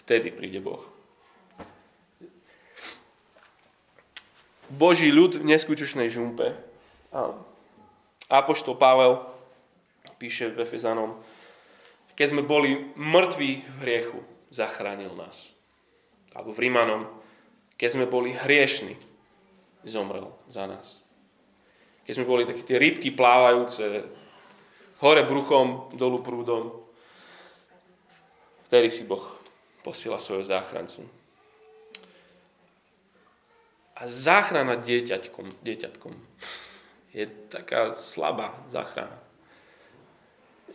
vtedy 0.06 0.30
príde 0.30 0.62
Boh. 0.62 0.95
Boží 4.72 5.14
ľud 5.14 5.38
v 5.42 5.48
neskutočnej 5.48 6.10
žumpe. 6.10 6.54
Apoštol 8.26 8.74
Pavel 8.74 9.22
píše 10.18 10.50
v 10.50 10.66
Efezanom, 10.66 11.18
keď 12.16 12.26
sme 12.32 12.42
boli 12.42 12.90
mŕtvi 12.96 13.60
v 13.60 13.76
hriechu, 13.84 14.18
zachránil 14.48 15.12
nás. 15.14 15.52
Alebo 16.32 16.56
v 16.56 16.68
Rímanom, 16.68 17.06
keď 17.76 17.88
sme 17.92 18.06
boli 18.08 18.32
hriešni, 18.32 18.96
zomrel 19.84 20.32
za 20.48 20.64
nás. 20.66 20.98
Keď 22.08 22.12
sme 22.16 22.26
boli 22.26 22.42
také 22.48 22.62
tie 22.64 22.78
rybky 22.80 23.12
plávajúce 23.12 24.08
hore 25.04 25.22
bruchom, 25.28 25.92
dolu 25.92 26.24
prúdom, 26.24 26.72
vtedy 28.66 28.88
si 28.88 29.04
Boh 29.04 29.22
posiela 29.84 30.18
svojho 30.18 30.42
záchrancu. 30.42 31.04
A 33.96 34.04
záchrana 34.04 34.76
dieťaťkom, 34.76 35.64
dieťatkom 35.64 36.14
je 37.16 37.24
taká 37.48 37.88
slabá 37.96 38.52
záchrana. 38.68 39.16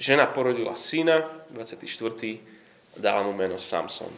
Žena 0.01 0.25
porodila 0.33 0.73
syna, 0.73 1.29
24. 1.53 1.85
dala 2.97 3.21
mu 3.21 3.37
meno 3.37 3.61
Samson. 3.61 4.09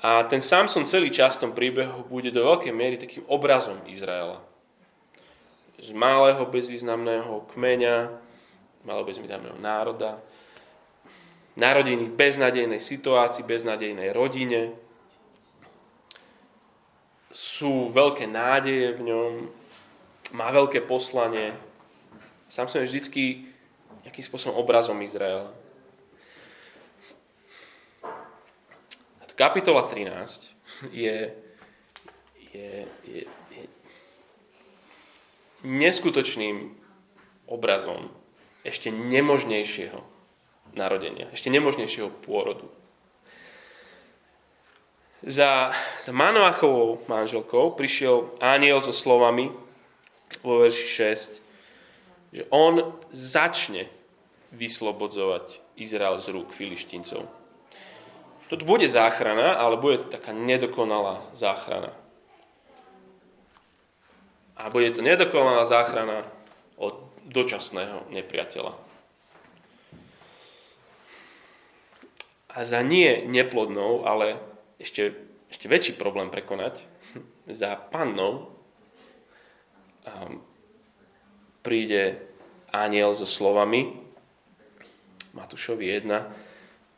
A 0.00 0.24
ten 0.24 0.40
Samson 0.40 0.88
celý 0.88 1.12
čas 1.12 1.36
v 1.36 1.48
tom 1.48 1.52
príbehu 1.52 2.08
bude 2.08 2.32
do 2.32 2.44
veľkej 2.44 2.72
miery 2.72 2.96
takým 2.96 3.28
obrazom 3.28 3.80
Izraela. 3.84 4.40
Z 5.76 5.92
malého 5.92 6.40
bezvýznamného 6.48 7.52
kmeňa, 7.52 7.96
malého 8.88 9.04
bezvýznamného 9.04 9.60
národa, 9.60 10.20
narodený 11.56 12.08
v 12.08 12.16
beznadejnej 12.16 12.80
situácii, 12.80 13.44
beznadejnej 13.44 14.12
rodine, 14.16 14.72
sú 17.34 17.90
veľké 17.90 18.30
nádeje 18.30 18.94
v 18.94 19.10
ňom, 19.10 19.32
má 20.38 20.54
veľké 20.54 20.86
poslanie. 20.86 21.50
Sám 22.46 22.70
som 22.70 22.78
je 22.78 22.86
vždycky 22.86 23.50
nejakým 24.06 24.22
spôsobom 24.22 24.62
obrazom 24.62 25.02
Izraela. 25.02 25.50
Kapitola 29.34 29.82
13 29.82 30.94
je, 30.94 31.34
je, 32.54 32.70
je, 33.02 33.22
je 33.26 33.62
neskutočným 35.66 36.70
obrazom 37.50 38.14
ešte 38.62 38.94
nemožnejšieho 38.94 39.98
narodenia, 40.78 41.26
ešte 41.34 41.50
nemožnejšieho 41.50 42.14
pôrodu 42.22 42.70
za, 45.24 45.72
za 46.04 46.12
Manoachovou 46.12 47.00
manželkou 47.08 47.72
prišiel 47.72 48.36
aniel 48.44 48.84
so 48.84 48.92
slovami 48.92 49.48
vo 50.44 50.60
verši 50.60 50.86
6, 52.36 52.36
že 52.36 52.42
on 52.52 52.92
začne 53.08 53.88
vyslobodzovať 54.52 55.64
Izrael 55.80 56.20
z 56.20 56.28
rúk 56.36 56.52
filištíncov. 56.52 57.24
Toto 58.52 58.64
bude 58.68 58.84
záchrana, 58.84 59.56
ale 59.56 59.80
bude 59.80 60.04
to 60.04 60.12
taká 60.12 60.36
nedokonalá 60.36 61.24
záchrana. 61.32 61.96
A 64.54 64.70
bude 64.70 64.92
to 64.92 65.00
nedokonalá 65.02 65.64
záchrana 65.64 66.28
od 66.76 67.00
dočasného 67.24 68.06
nepriateľa. 68.12 68.76
A 72.54 72.62
za 72.62 72.84
nie 72.86 73.26
neplodnou, 73.26 74.06
ale 74.06 74.38
ešte, 74.80 75.14
ešte 75.50 75.66
väčší 75.70 75.92
problém 75.94 76.30
prekonať. 76.30 76.82
Za 77.50 77.76
pannou 77.76 78.50
um, 80.06 80.40
príde 81.60 82.20
aniel 82.74 83.14
so 83.14 83.28
slovami 83.28 83.94
Matúšovi 85.34 85.90
1 85.90 86.10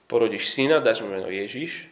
porodíš 0.07 0.55
syna, 0.55 0.79
dáš 0.79 1.03
mu 1.03 1.11
meno 1.11 1.27
Ježiš, 1.27 1.91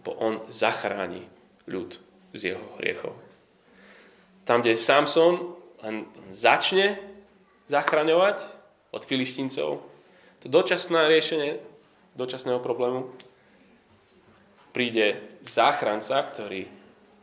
lebo 0.00 0.14
on 0.16 0.40
zachráni 0.48 1.26
ľud 1.66 1.98
z 2.34 2.54
jeho 2.54 2.64
hriechov. 2.78 3.14
Tam, 4.46 4.62
kde 4.62 4.78
Samson 4.78 5.58
len 5.82 6.06
začne 6.30 6.98
zachraňovať 7.66 8.42
od 8.90 9.02
filištíncov, 9.06 9.82
to 10.40 10.46
dočasné 10.46 11.10
riešenie 11.10 11.60
dočasného 12.16 12.58
problému 12.58 13.10
príde 14.70 15.38
záchranca, 15.42 16.22
ktorý, 16.30 16.66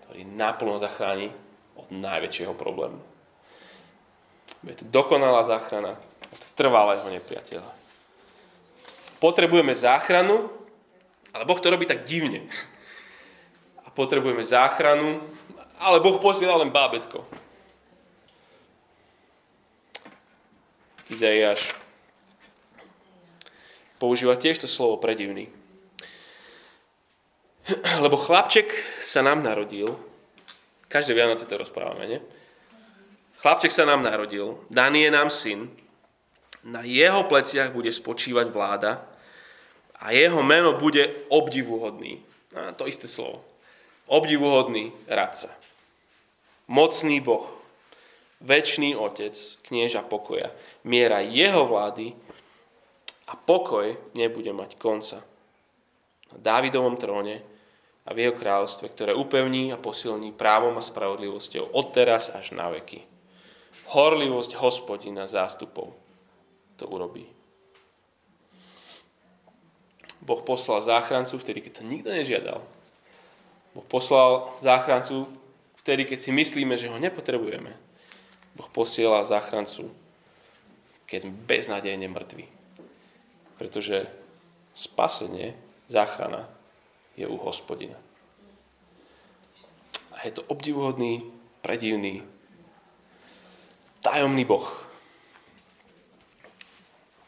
ktorý 0.03 0.21
naplno 0.27 0.79
zachráni 0.79 1.31
od 1.79 1.87
najväčšieho 1.91 2.53
problému. 2.55 2.99
Je 4.67 4.75
to 4.75 4.85
dokonalá 4.89 5.47
záchrana 5.47 5.95
od 6.27 6.41
trvalého 6.57 7.07
nepriateľa. 7.07 7.71
Potrebujeme 9.17 9.73
záchranu, 9.73 10.51
ale 11.31 11.43
Boh 11.45 11.59
to 11.61 11.71
robí 11.71 11.85
tak 11.87 12.03
divne. 12.03 12.45
A 13.85 13.89
potrebujeme 13.89 14.43
záchranu, 14.45 15.23
ale 15.77 16.03
Boh 16.03 16.17
posiela 16.21 16.57
len 16.57 16.69
bábetko. 16.69 17.25
Izaiáš 21.07 21.71
používa 23.95 24.35
tiež 24.35 24.61
to 24.61 24.67
slovo 24.67 24.99
predivný. 24.99 25.49
Lebo 28.03 28.15
chlapček 28.15 28.71
sa 29.03 29.19
nám 29.19 29.43
narodil, 29.43 29.91
každé 30.87 31.11
Vianoce 31.11 31.43
to 31.43 31.59
rozprávame, 31.59 32.07
nie? 32.07 32.19
Chlapček 33.43 33.69
sa 33.69 33.83
nám 33.83 34.01
narodil, 34.01 34.57
daný 34.71 35.07
je 35.07 35.11
nám 35.11 35.29
syn, 35.29 35.59
na 36.67 36.83
jeho 36.83 37.23
pleciach 37.27 37.71
bude 37.71 37.91
spočívať 37.93 38.51
vláda 38.51 39.03
a 40.03 40.11
jeho 40.11 40.43
meno 40.43 40.75
bude 40.75 41.27
obdivuhodný. 41.31 42.19
A 42.55 42.75
to 42.75 42.89
isté 42.89 43.07
slovo. 43.07 43.43
Obdivuhodný 44.07 44.91
radca. 45.07 45.51
Mocný 46.67 47.23
Boh, 47.23 47.47
väčší 48.43 48.95
Otec, 48.95 49.35
knieža 49.63 50.03
pokoja. 50.03 50.51
Miera 50.83 51.23
jeho 51.23 51.67
vlády 51.67 52.11
a 53.27 53.33
pokoj 53.35 53.95
nebude 54.15 54.51
mať 54.51 54.75
konca. 54.75 55.23
Na 56.35 56.37
Dávidovom 56.39 56.99
tróne 56.99 57.56
a 58.07 58.15
v 58.15 58.23
jeho 58.23 58.39
kráľovstve, 58.39 58.87
ktoré 58.87 59.11
upevní 59.11 59.75
a 59.75 59.77
posilní 59.77 60.31
právom 60.31 60.79
a 60.79 60.83
spravodlivosťou 60.83 61.75
od 61.75 61.91
teraz 61.91 62.31
až 62.31 62.55
na 62.55 62.71
veky. 62.71 63.03
Horlivosť 63.91 64.55
hospodina 64.63 65.27
zástupov 65.27 65.91
to 66.79 66.87
urobí. 66.87 67.27
Boh 70.23 70.39
poslal 70.39 70.79
záchrancu 70.79 71.35
vtedy, 71.39 71.59
keď 71.59 71.83
to 71.83 71.83
nikto 71.83 72.09
nežiadal. 72.15 72.63
Boh 73.75 73.87
poslal 73.91 74.55
záchrancu 74.63 75.27
vtedy, 75.83 76.07
keď 76.07 76.19
si 76.23 76.31
myslíme, 76.31 76.79
že 76.79 76.87
ho 76.87 76.95
nepotrebujeme. 76.95 77.75
Boh 78.55 78.69
posiela 78.71 79.27
záchrancu, 79.27 79.91
keď 81.07 81.27
sme 81.27 81.33
beznádejne 81.47 82.07
mŕtvi. 82.07 82.47
Pretože 83.59 84.07
spasenie, 84.75 85.55
záchrana 85.87 86.56
je 87.17 87.25
u 87.25 87.37
hospodina. 87.41 87.97
A 90.13 90.25
je 90.25 90.37
to 90.37 90.45
obdivuhodný, 90.47 91.25
predivný, 91.65 92.21
tajomný 94.05 94.45
Boh. 94.45 94.65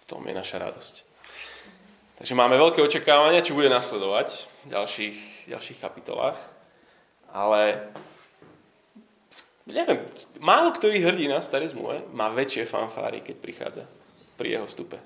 V 0.01 0.05
tom 0.05 0.25
je 0.25 0.33
naša 0.33 0.61
radosť. 0.61 1.09
Takže 2.19 2.35
máme 2.35 2.59
veľké 2.59 2.83
očakávania, 2.83 3.45
čo 3.45 3.55
bude 3.55 3.71
nasledovať 3.71 4.49
v 4.65 4.67
ďalších, 4.75 5.17
ďalších 5.53 5.79
kapitolách. 5.79 6.37
Ale 7.31 7.89
neviem, 9.69 10.03
málo 10.41 10.73
ktorý 10.73 10.99
hrdina 10.99 11.39
v 11.39 11.47
starej 11.47 11.77
zmluve 11.77 12.03
má 12.11 12.33
väčšie 12.33 12.65
fanfáry, 12.65 13.21
keď 13.21 13.35
prichádza 13.37 13.83
pri 14.35 14.57
jeho 14.59 14.65
vstupe. 14.65 14.97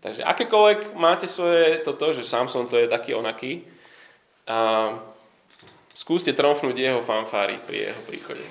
Takže 0.00 0.22
akékoľvek 0.22 0.94
máte 0.94 1.26
svoje 1.26 1.82
toto, 1.82 2.14
že 2.14 2.22
Samson 2.22 2.70
to 2.70 2.78
je 2.78 2.86
taký 2.86 3.12
onaký, 3.12 3.66
a 4.46 4.58
skúste 5.92 6.30
tromfnúť 6.30 6.76
jeho 6.78 7.02
fanfáry 7.02 7.58
pri 7.66 7.90
jeho 7.90 8.02
príchode. 8.06 8.46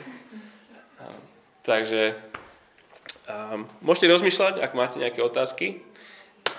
A, 1.00 1.08
takže 1.64 2.20
a, 3.32 3.64
môžete 3.80 4.12
rozmýšľať, 4.12 4.60
ak 4.60 4.76
máte 4.76 5.00
nejaké 5.00 5.24
otázky 5.24 5.80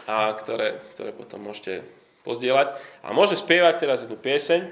a 0.08 0.32
ktoré, 0.32 0.80
ktoré 0.96 1.10
potom 1.12 1.44
môžete 1.44 1.84
pozdieľať. 2.24 2.74
A 3.04 3.12
môžeme 3.12 3.38
spievať 3.38 3.74
teraz 3.86 4.02
jednu 4.02 4.18
pieseň, 4.18 4.66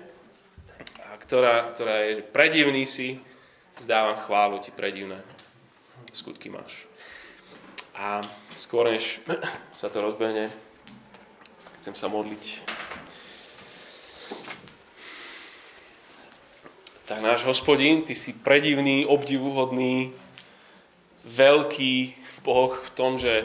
a 1.04 1.08
ktorá, 1.20 1.70
ktorá 1.70 2.08
je, 2.10 2.18
že 2.18 2.24
predivný 2.24 2.88
si, 2.88 3.22
vzdávam 3.78 4.18
chválu 4.18 4.58
ti, 4.58 4.74
predivné 4.74 5.22
skutky 6.10 6.50
máš. 6.50 6.86
A 7.94 8.26
skôr 8.58 8.90
než 8.90 9.22
sa 9.78 9.86
to 9.86 10.02
rozbehne, 10.02 10.50
chcem 11.82 11.94
sa 11.94 12.10
modliť. 12.10 12.73
Tak 17.04 17.20
náš 17.20 17.44
hospodín, 17.44 18.02
ty 18.02 18.16
si 18.16 18.32
predivný, 18.32 19.04
obdivuhodný, 19.04 20.12
veľký 21.28 22.16
Boh 22.44 22.72
v 22.72 22.90
tom, 22.96 23.20
že 23.20 23.44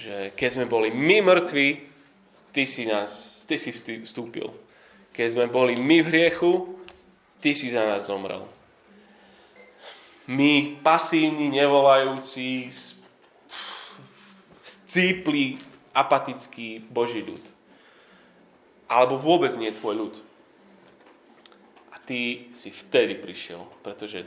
že 0.00 0.32
keď 0.32 0.48
sme 0.56 0.64
boli 0.64 0.88
my 0.88 1.20
mŕtvi, 1.20 1.84
ty 2.56 2.64
si, 2.64 2.88
nás, 2.88 3.44
ty 3.44 3.60
si 3.60 3.68
vstúpil. 3.76 4.48
Keď 5.12 5.26
sme 5.36 5.46
boli 5.52 5.76
my 5.76 6.00
v 6.00 6.08
hriechu, 6.08 6.72
ty 7.44 7.52
si 7.52 7.68
za 7.68 7.84
nás 7.84 8.08
zomrel. 8.08 8.48
My, 10.24 10.80
pasívni, 10.80 11.52
nevolajúci, 11.52 12.72
scípli, 14.64 15.60
apatický 15.92 16.80
Boží 16.80 17.20
ľud. 17.20 17.42
Alebo 18.88 19.20
vôbec 19.20 19.52
nie 19.60 19.68
tvoj 19.68 19.94
ľud. 20.08 20.14
Ty 22.10 22.50
si 22.50 22.74
vtedy 22.74 23.14
prišiel, 23.14 23.62
pretože 23.86 24.26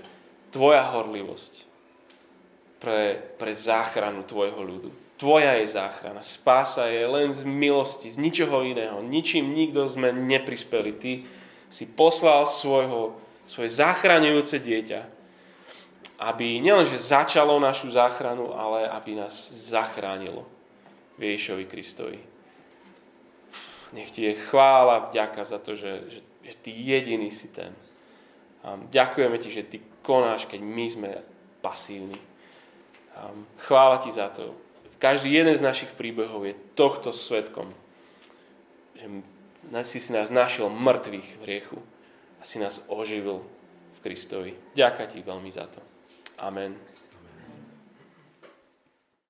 tvoja 0.56 0.88
horlivosť 0.96 1.68
pre, 2.80 3.20
pre 3.36 3.52
záchranu 3.52 4.24
tvojho 4.24 4.64
ľudu 4.64 5.04
Tvoja 5.24 5.56
je 5.62 5.72
záchrana. 5.72 6.20
Spása 6.20 6.92
je 6.92 7.06
len 7.08 7.32
z 7.32 7.48
milosti, 7.48 8.12
z 8.12 8.20
ničoho 8.20 8.68
iného. 8.68 9.00
Ničím 9.00 9.56
nikto 9.56 9.88
sme 9.88 10.12
neprispeli. 10.12 10.92
Ty 11.00 11.12
si 11.72 11.88
poslal 11.88 12.44
svojho, 12.44 13.16
svoje 13.48 13.72
zachraňujúce 13.72 14.60
dieťa, 14.60 15.02
aby 16.28 16.60
nielenže 16.60 17.00
začalo 17.00 17.56
našu 17.56 17.88
záchranu, 17.96 18.52
ale 18.52 18.90
aby 18.90 19.16
nás 19.16 19.32
zachránilo 19.48 20.44
Ježišovi 21.16 21.66
Kristovi. 21.72 22.20
Nech 23.96 24.12
ti 24.12 24.28
je 24.28 24.36
chvála, 24.50 25.08
vďaka 25.08 25.42
za 25.48 25.56
to, 25.56 25.80
že, 25.80 26.04
že, 26.10 26.20
že 26.44 26.54
ty 26.60 26.72
jediný 26.76 27.32
si 27.32 27.48
ten. 27.50 27.72
A 28.64 28.80
ďakujeme 28.92 29.40
ti, 29.40 29.50
že 29.52 29.64
ty 29.64 29.78
konáš, 30.04 30.46
keď 30.48 30.60
my 30.60 30.86
sme 30.88 31.10
pasívni. 31.64 32.20
A 33.16 33.32
chvála 33.68 34.04
ti 34.04 34.12
za 34.12 34.28
to, 34.32 34.56
každý 35.00 35.36
jeden 35.36 35.56
z 35.56 35.64
našich 35.64 35.92
príbehov 36.00 36.48
je 36.48 36.56
tohto 36.80 37.12
svetkom. 37.12 37.68
Že 38.96 39.24
si 39.84 40.00
si 40.00 40.16
nás 40.16 40.32
našiel 40.32 40.72
mŕtvych 40.72 41.28
v 41.40 41.44
hriechu 41.44 41.80
a 42.40 42.48
si 42.48 42.60
nás 42.60 42.84
oživil 42.88 43.44
v 43.44 44.00
Kristovi. 44.00 44.52
Ďakujem 44.76 45.10
ti 45.12 45.20
veľmi 45.20 45.52
za 45.52 45.68
to. 45.68 45.84
Amen. 46.40 46.93